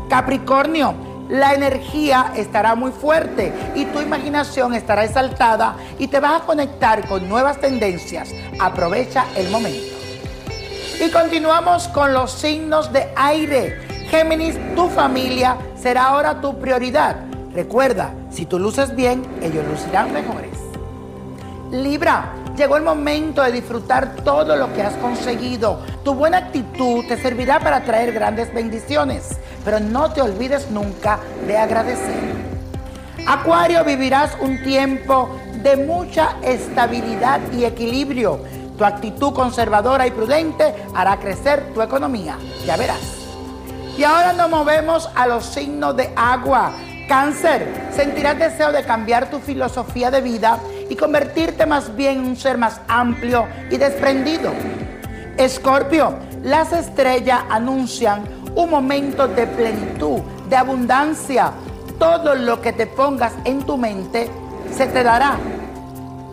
Capricornio, 0.09 1.08
la 1.29 1.55
energía 1.55 2.33
estará 2.37 2.75
muy 2.75 2.91
fuerte 2.91 3.53
y 3.75 3.85
tu 3.87 4.01
imaginación 4.01 4.75
estará 4.75 5.05
exaltada 5.05 5.77
y 5.99 6.09
te 6.09 6.21
vas 6.21 6.43
a 6.43 6.47
conectar 6.47 7.07
con 7.07 7.29
nuevas 7.29 7.61
tendencias. 7.61 8.31
Aprovecha 8.59 9.27
el 9.37 9.51
momento. 9.51 9.97
Y 11.05 11.11
continuamos 11.11 11.87
con 11.89 12.13
los 12.13 12.33
signos 12.33 12.93
de 12.93 13.09
aire. 13.15 13.79
Géminis, 14.11 14.57
tu 14.75 14.89
familia 14.89 15.57
será 15.77 16.07
ahora 16.07 16.41
tu 16.41 16.59
prioridad. 16.59 17.17
Recuerda, 17.55 18.13
si 18.31 18.47
tú 18.47 18.59
luces 18.59 18.97
bien, 18.97 19.25
ellos 19.43 19.65
lucirán 19.67 20.13
mejores. 20.13 20.59
Libra, 21.71 22.33
llegó 22.59 22.77
el 22.77 22.83
momento 22.83 23.43
de 23.43 23.53
disfrutar 23.53 24.17
todo 24.25 24.57
lo 24.57 24.75
que 24.75 24.83
has 24.83 24.95
conseguido. 24.95 25.81
Tu 26.05 26.13
buena 26.13 26.39
actitud 26.39 27.05
te 27.07 27.17
servirá 27.17 27.61
para 27.61 27.85
traer 27.85 28.13
grandes 28.13 28.53
bendiciones, 28.53 29.39
pero 29.65 29.79
no 29.79 30.13
te 30.13 30.21
olvides 30.21 30.69
nunca 30.71 31.21
de 31.47 31.57
agradecer. 31.57 32.49
Acuario, 33.27 33.85
vivirás 33.85 34.37
un 34.41 34.61
tiempo 34.65 35.31
de 35.63 35.77
mucha 35.77 36.37
estabilidad 36.43 37.41
y 37.53 37.65
equilibrio. 37.65 38.41
Tu 38.77 38.85
actitud 38.85 39.33
conservadora 39.33 40.07
y 40.07 40.11
prudente 40.11 40.75
hará 40.95 41.19
crecer 41.19 41.73
tu 41.75 41.81
economía. 41.81 42.39
Ya 42.67 42.77
verás. 42.77 43.01
Y 43.97 44.03
ahora 44.03 44.33
nos 44.33 44.51
movemos 44.51 45.09
a 45.15 45.27
los 45.29 45.45
signos 45.45 45.97
de 45.97 46.13
agua. 46.17 46.73
Cáncer, 47.09 47.89
sentirás 47.93 48.39
deseo 48.39 48.73
de 48.73 48.85
cambiar 48.85 49.31
tu 49.31 49.39
filosofía 49.39 50.11
de 50.11 50.21
vida 50.21 50.59
y 50.89 50.97
convertirte 50.97 51.67
más 51.67 51.95
bien 51.95 52.19
en 52.19 52.25
un 52.27 52.37
ser 52.37 52.59
más 52.59 52.81
amplio 52.89 53.47
y 53.71 53.77
desprendido. 53.77 54.53
Escorpio, 55.37 56.15
las 56.43 56.73
estrellas 56.73 57.41
anuncian 57.51 58.25
un 58.55 58.71
momento 58.71 59.29
de 59.29 59.47
plenitud, 59.47 60.21
de 60.49 60.57
abundancia. 60.57 61.53
Todo 61.99 62.35
lo 62.35 62.61
que 62.61 62.73
te 62.73 62.87
pongas 62.87 63.33
en 63.45 63.63
tu 63.63 63.77
mente 63.77 64.29
se 64.77 64.87
te 64.87 65.03
dará. 65.03 65.37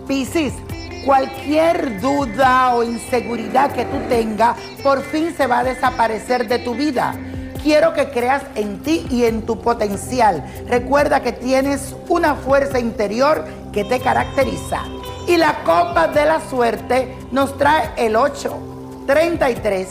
Piscis, 0.07 0.53
cualquier 1.05 1.99
duda 2.01 2.75
o 2.75 2.83
inseguridad 2.83 3.71
que 3.71 3.85
tú 3.85 3.97
tengas, 4.09 4.57
por 4.83 5.01
fin 5.01 5.33
se 5.35 5.47
va 5.47 5.59
a 5.59 5.63
desaparecer 5.63 6.47
de 6.47 6.59
tu 6.59 6.73
vida 6.73 7.15
quiero 7.65 7.93
que 7.93 8.11
creas 8.11 8.43
en 8.53 8.83
ti 8.83 9.07
y 9.09 9.25
en 9.25 9.41
tu 9.41 9.59
potencial. 9.59 10.45
Recuerda 10.69 11.23
que 11.23 11.31
tienes 11.31 11.95
una 12.07 12.35
fuerza 12.35 12.77
interior 12.77 13.43
que 13.75 13.83
te 13.83 13.99
caracteriza. 13.99 14.83
Y 15.27 15.35
la 15.37 15.63
copa 15.63 16.07
de 16.07 16.25
la 16.25 16.39
suerte 16.49 17.15
nos 17.31 17.57
trae 17.57 17.91
el 17.97 18.15
8, 18.15 19.05
33, 19.05 19.87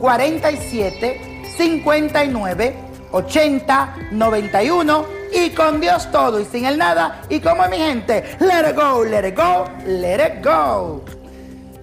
47, 0.00 1.44
59, 1.56 2.76
80, 3.12 3.96
91 4.12 5.04
y 5.32 5.50
con 5.50 5.80
Dios 5.80 6.10
todo 6.10 6.40
y 6.40 6.46
sin 6.46 6.64
el 6.64 6.78
nada. 6.78 7.20
Y 7.28 7.40
como 7.40 7.68
mi 7.68 7.76
gente, 7.76 8.36
let 8.40 8.70
it 8.70 8.76
go, 8.76 9.04
let 9.04 9.28
it 9.28 9.36
go, 9.36 9.66
let 9.86 10.26
it 10.26 10.44
go. 10.44 11.04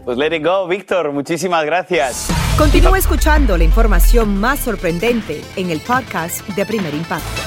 Pues 0.03 0.17
let 0.17 0.35
it 0.35 0.43
go, 0.43 0.67
Víctor. 0.67 1.11
Muchísimas 1.11 1.63
gracias. 1.63 2.27
Continúa 2.57 2.97
escuchando 2.97 3.55
la 3.57 3.63
información 3.65 4.39
más 4.39 4.61
sorprendente 4.61 5.43
en 5.55 5.69
el 5.69 5.79
podcast 5.81 6.47
de 6.49 6.65
Primer 6.65 6.93
Impacto. 6.93 7.41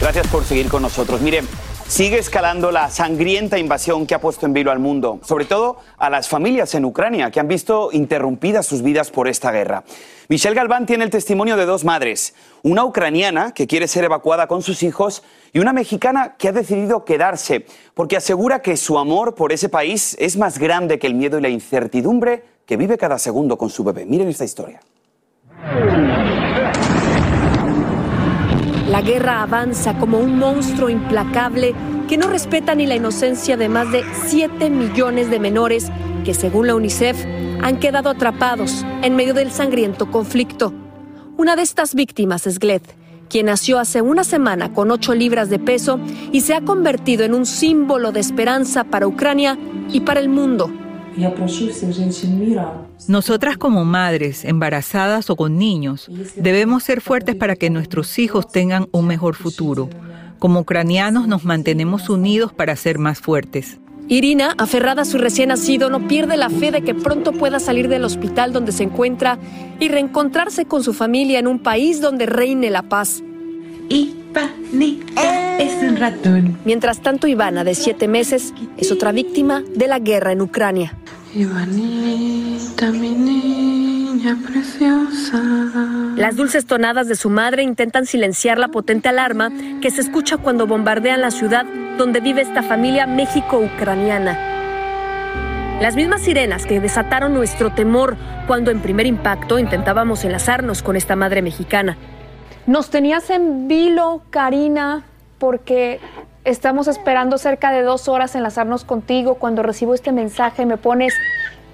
Gracias 0.00 0.26
por 0.28 0.44
seguir 0.44 0.68
con 0.68 0.82
nosotros. 0.82 1.20
Miren, 1.20 1.46
sigue 1.88 2.18
escalando 2.18 2.70
la 2.70 2.90
sangrienta 2.90 3.58
invasión 3.58 4.06
que 4.06 4.14
ha 4.14 4.20
puesto 4.20 4.44
en 4.44 4.52
vilo 4.52 4.70
al 4.70 4.78
mundo, 4.78 5.20
sobre 5.24 5.46
todo 5.46 5.78
a 5.96 6.10
las 6.10 6.28
familias 6.28 6.74
en 6.74 6.84
Ucrania 6.84 7.30
que 7.30 7.40
han 7.40 7.48
visto 7.48 7.88
interrumpidas 7.92 8.66
sus 8.66 8.82
vidas 8.82 9.10
por 9.10 9.26
esta 9.26 9.50
guerra. 9.50 9.84
Michelle 10.28 10.54
Galván 10.54 10.84
tiene 10.84 11.04
el 11.04 11.10
testimonio 11.10 11.56
de 11.56 11.64
dos 11.64 11.84
madres, 11.84 12.34
una 12.62 12.84
ucraniana 12.84 13.52
que 13.52 13.66
quiere 13.66 13.88
ser 13.88 14.04
evacuada 14.04 14.46
con 14.46 14.62
sus 14.62 14.82
hijos 14.82 15.22
y 15.54 15.60
una 15.60 15.72
mexicana 15.72 16.36
que 16.36 16.48
ha 16.48 16.52
decidido 16.52 17.06
quedarse 17.06 17.64
porque 17.94 18.18
asegura 18.18 18.60
que 18.60 18.76
su 18.76 18.98
amor 18.98 19.34
por 19.34 19.52
ese 19.52 19.70
país 19.70 20.14
es 20.20 20.36
más 20.36 20.58
grande 20.58 20.98
que 20.98 21.06
el 21.06 21.14
miedo 21.14 21.38
y 21.38 21.42
la 21.42 21.48
incertidumbre 21.48 22.44
que 22.66 22.76
vive 22.76 22.98
cada 22.98 23.18
segundo 23.18 23.56
con 23.56 23.70
su 23.70 23.82
bebé. 23.82 24.04
Miren 24.04 24.28
esta 24.28 24.44
historia. 24.44 24.80
La 28.88 29.02
guerra 29.02 29.42
avanza 29.42 29.98
como 29.98 30.18
un 30.18 30.38
monstruo 30.38 30.88
implacable 30.88 31.74
que 32.08 32.16
no 32.16 32.26
respeta 32.28 32.74
ni 32.74 32.86
la 32.86 32.96
inocencia 32.96 33.58
de 33.58 33.68
más 33.68 33.92
de 33.92 34.02
7 34.28 34.70
millones 34.70 35.30
de 35.30 35.38
menores 35.38 35.92
que, 36.24 36.32
según 36.32 36.68
la 36.68 36.74
UNICEF, 36.74 37.22
han 37.62 37.80
quedado 37.80 38.08
atrapados 38.08 38.86
en 39.02 39.14
medio 39.14 39.34
del 39.34 39.50
sangriento 39.50 40.10
conflicto. 40.10 40.72
Una 41.36 41.54
de 41.54 41.62
estas 41.62 41.94
víctimas 41.94 42.46
es 42.46 42.58
Gled, 42.58 42.80
quien 43.28 43.46
nació 43.46 43.78
hace 43.78 44.00
una 44.00 44.24
semana 44.24 44.72
con 44.72 44.90
8 44.90 45.14
libras 45.14 45.50
de 45.50 45.58
peso 45.58 46.00
y 46.32 46.40
se 46.40 46.54
ha 46.54 46.62
convertido 46.62 47.24
en 47.24 47.34
un 47.34 47.44
símbolo 47.44 48.10
de 48.10 48.20
esperanza 48.20 48.84
para 48.84 49.06
Ucrania 49.06 49.58
y 49.92 50.00
para 50.00 50.20
el 50.20 50.30
mundo. 50.30 50.72
Nosotras 53.08 53.56
como 53.56 53.84
madres, 53.84 54.44
embarazadas 54.44 55.30
o 55.30 55.36
con 55.36 55.58
niños, 55.58 56.08
debemos 56.36 56.82
ser 56.82 57.00
fuertes 57.00 57.34
para 57.34 57.56
que 57.56 57.70
nuestros 57.70 58.18
hijos 58.18 58.50
tengan 58.50 58.88
un 58.92 59.06
mejor 59.06 59.34
futuro. 59.34 59.88
Como 60.38 60.60
ucranianos 60.60 61.26
nos 61.26 61.44
mantenemos 61.44 62.08
unidos 62.08 62.52
para 62.52 62.76
ser 62.76 62.98
más 62.98 63.20
fuertes. 63.20 63.78
Irina, 64.10 64.54
aferrada 64.56 65.02
a 65.02 65.04
su 65.04 65.18
recién 65.18 65.50
nacido, 65.50 65.90
no 65.90 66.08
pierde 66.08 66.38
la 66.38 66.48
fe 66.48 66.70
de 66.70 66.82
que 66.82 66.94
pronto 66.94 67.32
pueda 67.32 67.60
salir 67.60 67.88
del 67.88 68.04
hospital 68.04 68.54
donde 68.54 68.72
se 68.72 68.84
encuentra 68.84 69.38
y 69.80 69.88
reencontrarse 69.88 70.64
con 70.64 70.82
su 70.82 70.94
familia 70.94 71.38
en 71.38 71.46
un 71.46 71.58
país 71.58 72.00
donde 72.00 72.24
reine 72.24 72.70
la 72.70 72.82
paz. 72.82 73.22
Es 75.58 75.82
un 75.82 75.96
ratón. 75.96 76.58
Mientras 76.64 77.00
tanto, 77.00 77.26
Ivana, 77.26 77.64
de 77.64 77.74
siete 77.74 78.08
meses, 78.08 78.54
es 78.76 78.92
otra 78.92 79.12
víctima 79.12 79.62
de 79.74 79.88
la 79.88 79.98
guerra 79.98 80.32
en 80.32 80.42
Ucrania. 80.42 80.94
Ivanita, 81.34 82.90
mi 82.92 83.10
niña. 83.10 83.88
niña 84.18 84.36
preciosa. 84.46 85.42
Las 86.16 86.36
dulces 86.36 86.66
tonadas 86.66 87.08
de 87.08 87.14
su 87.14 87.30
madre 87.30 87.62
intentan 87.62 88.06
silenciar 88.06 88.58
la 88.58 88.68
potente 88.68 89.08
alarma 89.08 89.50
que 89.80 89.90
se 89.90 90.00
escucha 90.00 90.36
cuando 90.38 90.66
bombardean 90.66 91.20
la 91.20 91.30
ciudad 91.30 91.64
donde 91.96 92.20
vive 92.20 92.42
esta 92.42 92.62
familia 92.62 93.06
México-ucraniana. 93.06 94.38
Las 95.80 95.94
mismas 95.94 96.22
sirenas 96.22 96.66
que 96.66 96.80
desataron 96.80 97.34
nuestro 97.34 97.72
temor 97.72 98.16
cuando 98.46 98.70
en 98.70 98.80
primer 98.80 99.06
impacto 99.06 99.58
intentábamos 99.58 100.24
enlazarnos 100.24 100.82
con 100.82 100.96
esta 100.96 101.14
madre 101.14 101.42
mexicana. 101.42 101.96
Nos 102.68 102.90
tenías 102.90 103.30
en 103.30 103.66
vilo, 103.66 104.20
Karina, 104.28 105.02
porque 105.38 106.00
estamos 106.44 106.86
esperando 106.86 107.38
cerca 107.38 107.72
de 107.72 107.80
dos 107.80 108.08
horas 108.08 108.34
enlazarnos 108.34 108.84
contigo. 108.84 109.36
Cuando 109.36 109.62
recibo 109.62 109.94
este 109.94 110.12
mensaje 110.12 110.66
me 110.66 110.76
pones, 110.76 111.14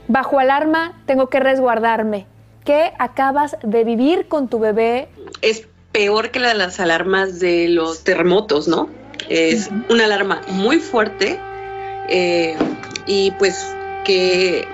bajo 0.07 0.39
alarma, 0.39 1.03
tengo 1.05 1.29
que 1.29 1.41
resguardarme. 1.41 2.27
¿Qué 2.65 2.93
acabas 3.01 3.57
de 3.65 3.83
vivir 3.83 4.29
con 4.29 4.47
tu 4.47 4.61
bebé? 4.61 5.09
Es 5.43 5.67
peor 5.91 6.31
que 6.31 6.39
la 6.39 6.51
de 6.51 6.55
las 6.55 6.79
alarmas 6.79 7.41
de 7.41 7.67
los 7.67 8.05
terremotos, 8.05 8.69
¿no? 8.69 8.89
Es 9.29 9.71
una 9.89 10.05
alarma 10.05 10.43
muy 10.47 10.79
fuerte 10.79 11.41
eh, 12.09 12.57
y 13.09 13.33
pues 13.33 13.67
que 14.05 14.65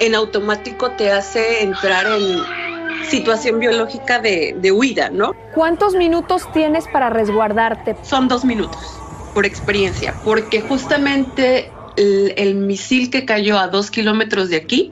en 0.00 0.16
automático 0.16 0.90
te 0.90 1.12
hace 1.12 1.62
entrar 1.62 2.04
en 2.06 2.77
situación 3.04 3.58
biológica 3.58 4.20
de, 4.20 4.54
de 4.60 4.72
huida, 4.72 5.10
¿no? 5.10 5.32
¿Cuántos 5.54 5.94
minutos 5.94 6.46
tienes 6.52 6.86
para 6.88 7.10
resguardarte? 7.10 7.96
Son 8.02 8.28
dos 8.28 8.44
minutos, 8.44 9.02
por 9.34 9.46
experiencia, 9.46 10.14
porque 10.24 10.60
justamente 10.60 11.72
el, 11.96 12.34
el 12.36 12.54
misil 12.54 13.10
que 13.10 13.24
cayó 13.24 13.58
a 13.58 13.68
dos 13.68 13.90
kilómetros 13.90 14.50
de 14.50 14.56
aquí, 14.56 14.90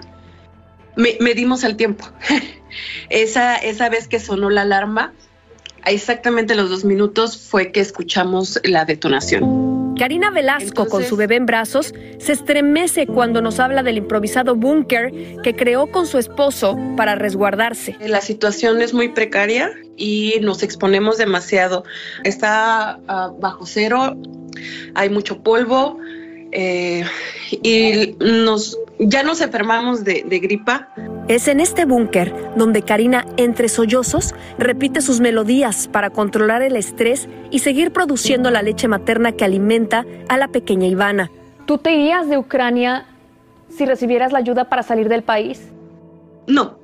me- 0.97 1.17
medimos 1.21 1.63
el 1.65 1.77
tiempo. 1.77 2.05
esa, 3.11 3.57
esa 3.57 3.89
vez 3.89 4.09
que 4.09 4.19
sonó 4.21 4.51
la 4.51 4.63
alarma, 4.63 5.13
a 5.83 5.91
exactamente 5.91 6.55
los 6.55 6.69
dos 6.71 6.85
minutos 6.85 7.39
fue 7.39 7.71
que 7.71 7.81
escuchamos 7.81 8.61
la 8.65 8.85
detonación. 8.85 9.66
Karina 9.99 10.31
Velasco, 10.31 10.87
con 10.87 11.05
su 11.05 11.17
bebé 11.17 11.37
en 11.37 11.47
brazos, 11.47 11.95
se 12.19 12.33
estremece 12.33 13.07
cuando 13.07 13.41
nos 13.41 13.59
habla 13.61 13.83
del 13.83 13.97
improvisado 13.97 14.55
búnker 14.55 15.41
que 15.43 15.57
creó 15.57 15.87
con 15.87 16.07
su 16.07 16.19
esposo 16.19 16.77
para 16.97 17.15
resguardarse. 17.15 17.97
La 18.01 18.21
situación 18.21 18.83
es 18.83 18.93
muy 18.93 19.09
precaria 19.09 19.71
y 19.97 20.35
nos 20.43 20.63
exponemos 20.63 21.17
demasiado. 21.17 21.85
Está 22.25 23.01
ah, 23.09 23.33
bajo 23.39 23.65
cero, 23.65 24.17
hay 24.95 25.09
mucho 25.09 25.43
polvo 25.43 25.99
eh, 26.53 27.05
y 27.51 28.17
nos, 28.19 28.79
ya 28.99 29.23
nos 29.23 29.41
enfermamos 29.41 30.05
de, 30.05 30.25
de 30.27 30.39
gripa. 30.39 30.89
Es 31.29 31.49
en 31.49 31.61
este 31.61 31.85
búnker 31.85 32.33
donde 32.57 32.83
Karina, 32.83 33.27
entre 33.37 33.69
sollozos, 33.69 34.35
repite 34.59 35.01
sus 35.01 35.21
melodías 35.21 35.89
para 35.89 36.11
controlar 36.11 36.63
el 36.63 36.77
estrés 36.77 37.29
y 37.51 37.61
seguir 37.61 37.93
produciendo 37.93 38.51
la 38.51 38.63
leche 38.63 38.89
materna 38.89 39.33
que 39.33 39.45
alimenta 39.45 40.07
a 40.29 40.37
la 40.37 40.49
pequeña 40.49 40.87
Ivana. 40.87 41.31
¿Tú 41.67 41.79
te 41.79 41.93
irías 41.93 42.29
de 42.29 42.39
Ucrania 42.39 43.07
si 43.69 43.87
recibieras 43.87 44.33
la 44.33 44.39
ayuda 44.39 44.69
para 44.69 44.83
salir 44.83 45.09
del 45.09 45.23
país? 45.23 45.61
No. 46.47 46.79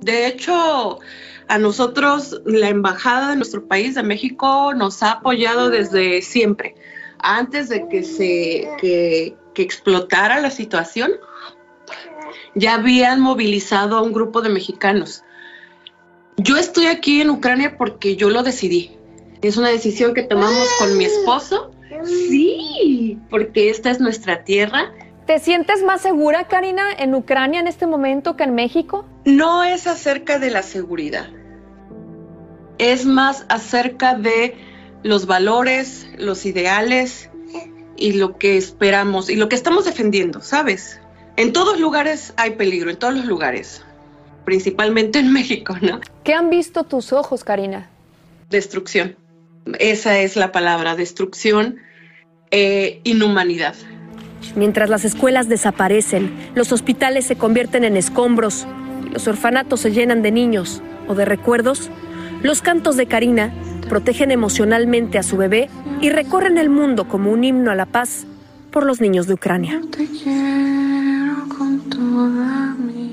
De 0.00 0.26
hecho, 0.26 1.00
a 1.48 1.58
nosotros 1.58 2.40
la 2.44 2.68
embajada 2.68 3.30
de 3.30 3.36
nuestro 3.36 3.66
país, 3.66 3.94
de 3.94 4.02
México, 4.02 4.72
nos 4.74 5.02
ha 5.02 5.12
apoyado 5.12 5.70
desde 5.70 6.22
siempre. 6.22 6.74
Antes 7.26 7.70
de 7.70 7.88
que 7.88 8.04
se 8.04 8.68
que, 8.78 9.34
que 9.54 9.62
explotara 9.62 10.40
la 10.40 10.50
situación, 10.50 11.12
ya 12.54 12.74
habían 12.74 13.20
movilizado 13.20 13.96
a 13.96 14.02
un 14.02 14.12
grupo 14.12 14.42
de 14.42 14.50
mexicanos. 14.50 15.24
Yo 16.36 16.56
estoy 16.56 16.86
aquí 16.86 17.20
en 17.20 17.30
Ucrania 17.30 17.76
porque 17.78 18.16
yo 18.16 18.28
lo 18.28 18.42
decidí. 18.42 18.96
Es 19.40 19.56
una 19.56 19.68
decisión 19.68 20.14
que 20.14 20.22
tomamos 20.22 20.68
con 20.78 20.96
mi 20.98 21.04
esposo. 21.04 21.70
Sí, 22.04 23.18
porque 23.30 23.70
esta 23.70 23.90
es 23.90 24.00
nuestra 24.00 24.44
tierra. 24.44 24.92
¿Te 25.26 25.38
sientes 25.38 25.82
más 25.82 26.02
segura, 26.02 26.48
Karina, 26.48 26.82
en 26.98 27.14
Ucrania 27.14 27.60
en 27.60 27.66
este 27.66 27.86
momento 27.86 28.36
que 28.36 28.44
en 28.44 28.54
México? 28.54 29.06
No 29.24 29.64
es 29.64 29.86
acerca 29.86 30.38
de 30.38 30.50
la 30.50 30.62
seguridad. 30.62 31.28
Es 32.76 33.06
más 33.06 33.46
acerca 33.48 34.14
de 34.14 34.54
los 35.04 35.26
valores, 35.26 36.08
los 36.18 36.46
ideales 36.46 37.30
y 37.96 38.14
lo 38.14 38.38
que 38.38 38.56
esperamos 38.56 39.30
y 39.30 39.36
lo 39.36 39.48
que 39.48 39.54
estamos 39.54 39.84
defendiendo, 39.84 40.40
¿sabes? 40.40 40.98
En 41.36 41.52
todos 41.52 41.78
lugares 41.78 42.32
hay 42.36 42.52
peligro, 42.52 42.90
en 42.90 42.96
todos 42.96 43.14
los 43.14 43.26
lugares, 43.26 43.84
principalmente 44.44 45.20
en 45.20 45.32
México, 45.32 45.76
¿no? 45.80 46.00
¿Qué 46.24 46.32
han 46.32 46.50
visto 46.50 46.84
tus 46.84 47.12
ojos, 47.12 47.44
Karina? 47.44 47.90
Destrucción. 48.50 49.16
Esa 49.78 50.18
es 50.18 50.36
la 50.36 50.52
palabra, 50.52 50.96
destrucción, 50.96 51.76
eh, 52.50 53.00
inhumanidad. 53.04 53.74
Mientras 54.56 54.88
las 54.88 55.04
escuelas 55.04 55.48
desaparecen, 55.48 56.50
los 56.54 56.72
hospitales 56.72 57.26
se 57.26 57.36
convierten 57.36 57.84
en 57.84 57.96
escombros 57.96 58.66
y 59.06 59.10
los 59.10 59.28
orfanatos 59.28 59.80
se 59.80 59.92
llenan 59.92 60.22
de 60.22 60.32
niños 60.32 60.82
o 61.08 61.14
de 61.14 61.24
recuerdos, 61.26 61.90
los 62.42 62.62
cantos 62.62 62.96
de 62.96 63.06
Karina 63.06 63.52
protegen 63.84 64.30
emocionalmente 64.30 65.18
a 65.18 65.22
su 65.22 65.36
bebé 65.36 65.68
y 66.00 66.10
recorren 66.10 66.58
el 66.58 66.70
mundo 66.70 67.08
como 67.08 67.30
un 67.30 67.44
himno 67.44 67.70
a 67.70 67.74
la 67.74 67.86
paz 67.86 68.26
por 68.70 68.84
los 68.84 69.00
niños 69.00 69.26
de 69.26 69.34
Ucrania. 69.34 69.80
Te 69.90 70.06
quiero 70.06 71.48
con 71.56 71.80
toda 71.88 72.74
mi 72.78 73.04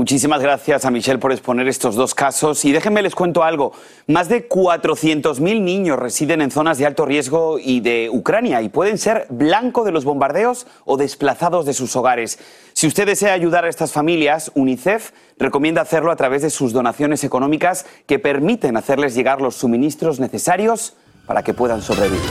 Muchísimas 0.00 0.40
gracias 0.40 0.86
a 0.86 0.90
Michelle 0.90 1.18
por 1.18 1.30
exponer 1.30 1.68
estos 1.68 1.94
dos 1.94 2.14
casos. 2.14 2.64
Y 2.64 2.72
déjenme 2.72 3.02
les 3.02 3.14
cuento 3.14 3.44
algo. 3.44 3.72
Más 4.06 4.30
de 4.30 4.48
400.000 4.48 5.60
niños 5.60 5.98
residen 5.98 6.40
en 6.40 6.50
zonas 6.50 6.78
de 6.78 6.86
alto 6.86 7.04
riesgo 7.04 7.58
y 7.58 7.80
de 7.80 8.08
Ucrania 8.10 8.62
y 8.62 8.70
pueden 8.70 8.96
ser 8.96 9.26
blanco 9.28 9.84
de 9.84 9.92
los 9.92 10.06
bombardeos 10.06 10.66
o 10.86 10.96
desplazados 10.96 11.66
de 11.66 11.74
sus 11.74 11.94
hogares. 11.96 12.38
Si 12.80 12.86
usted 12.86 13.04
desea 13.04 13.34
ayudar 13.34 13.66
a 13.66 13.68
estas 13.68 13.92
familias, 13.92 14.50
UNICEF 14.54 15.10
recomienda 15.36 15.82
hacerlo 15.82 16.10
a 16.10 16.16
través 16.16 16.40
de 16.40 16.48
sus 16.48 16.72
donaciones 16.72 17.24
económicas 17.24 17.84
que 18.06 18.18
permiten 18.18 18.74
hacerles 18.78 19.14
llegar 19.14 19.42
los 19.42 19.54
suministros 19.54 20.18
necesarios 20.18 20.94
para 21.26 21.42
que 21.42 21.52
puedan 21.52 21.82
sobrevivir. 21.82 22.30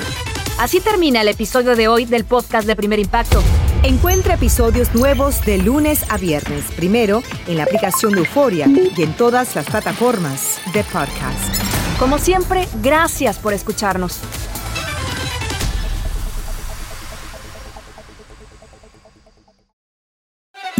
Así 0.58 0.80
termina 0.80 1.22
el 1.22 1.28
episodio 1.28 1.76
de 1.76 1.88
hoy 1.88 2.06
del 2.06 2.26
podcast 2.26 2.66
de 2.66 2.76
Primer 2.76 2.98
Impacto. 2.98 3.44
Encuentra 3.84 4.34
episodios 4.34 4.96
nuevos 4.96 5.46
de 5.46 5.60
lunes 5.60 6.04
a 6.10 6.18
viernes, 6.18 6.66
primero 6.76 7.22
en 7.46 7.58
la 7.58 7.66
aplicación 7.66 8.14
de 8.14 8.22
Euforia 8.22 8.66
y 8.66 9.04
en 9.04 9.14
todas 9.14 9.56
las 9.56 9.68
plataformas 9.68 10.60
de 10.74 10.84
podcast. 10.84 12.00
Como 12.00 12.18
siempre, 12.18 12.68
gracias 12.82 13.38
por 13.38 13.54
escucharnos. 13.54 14.20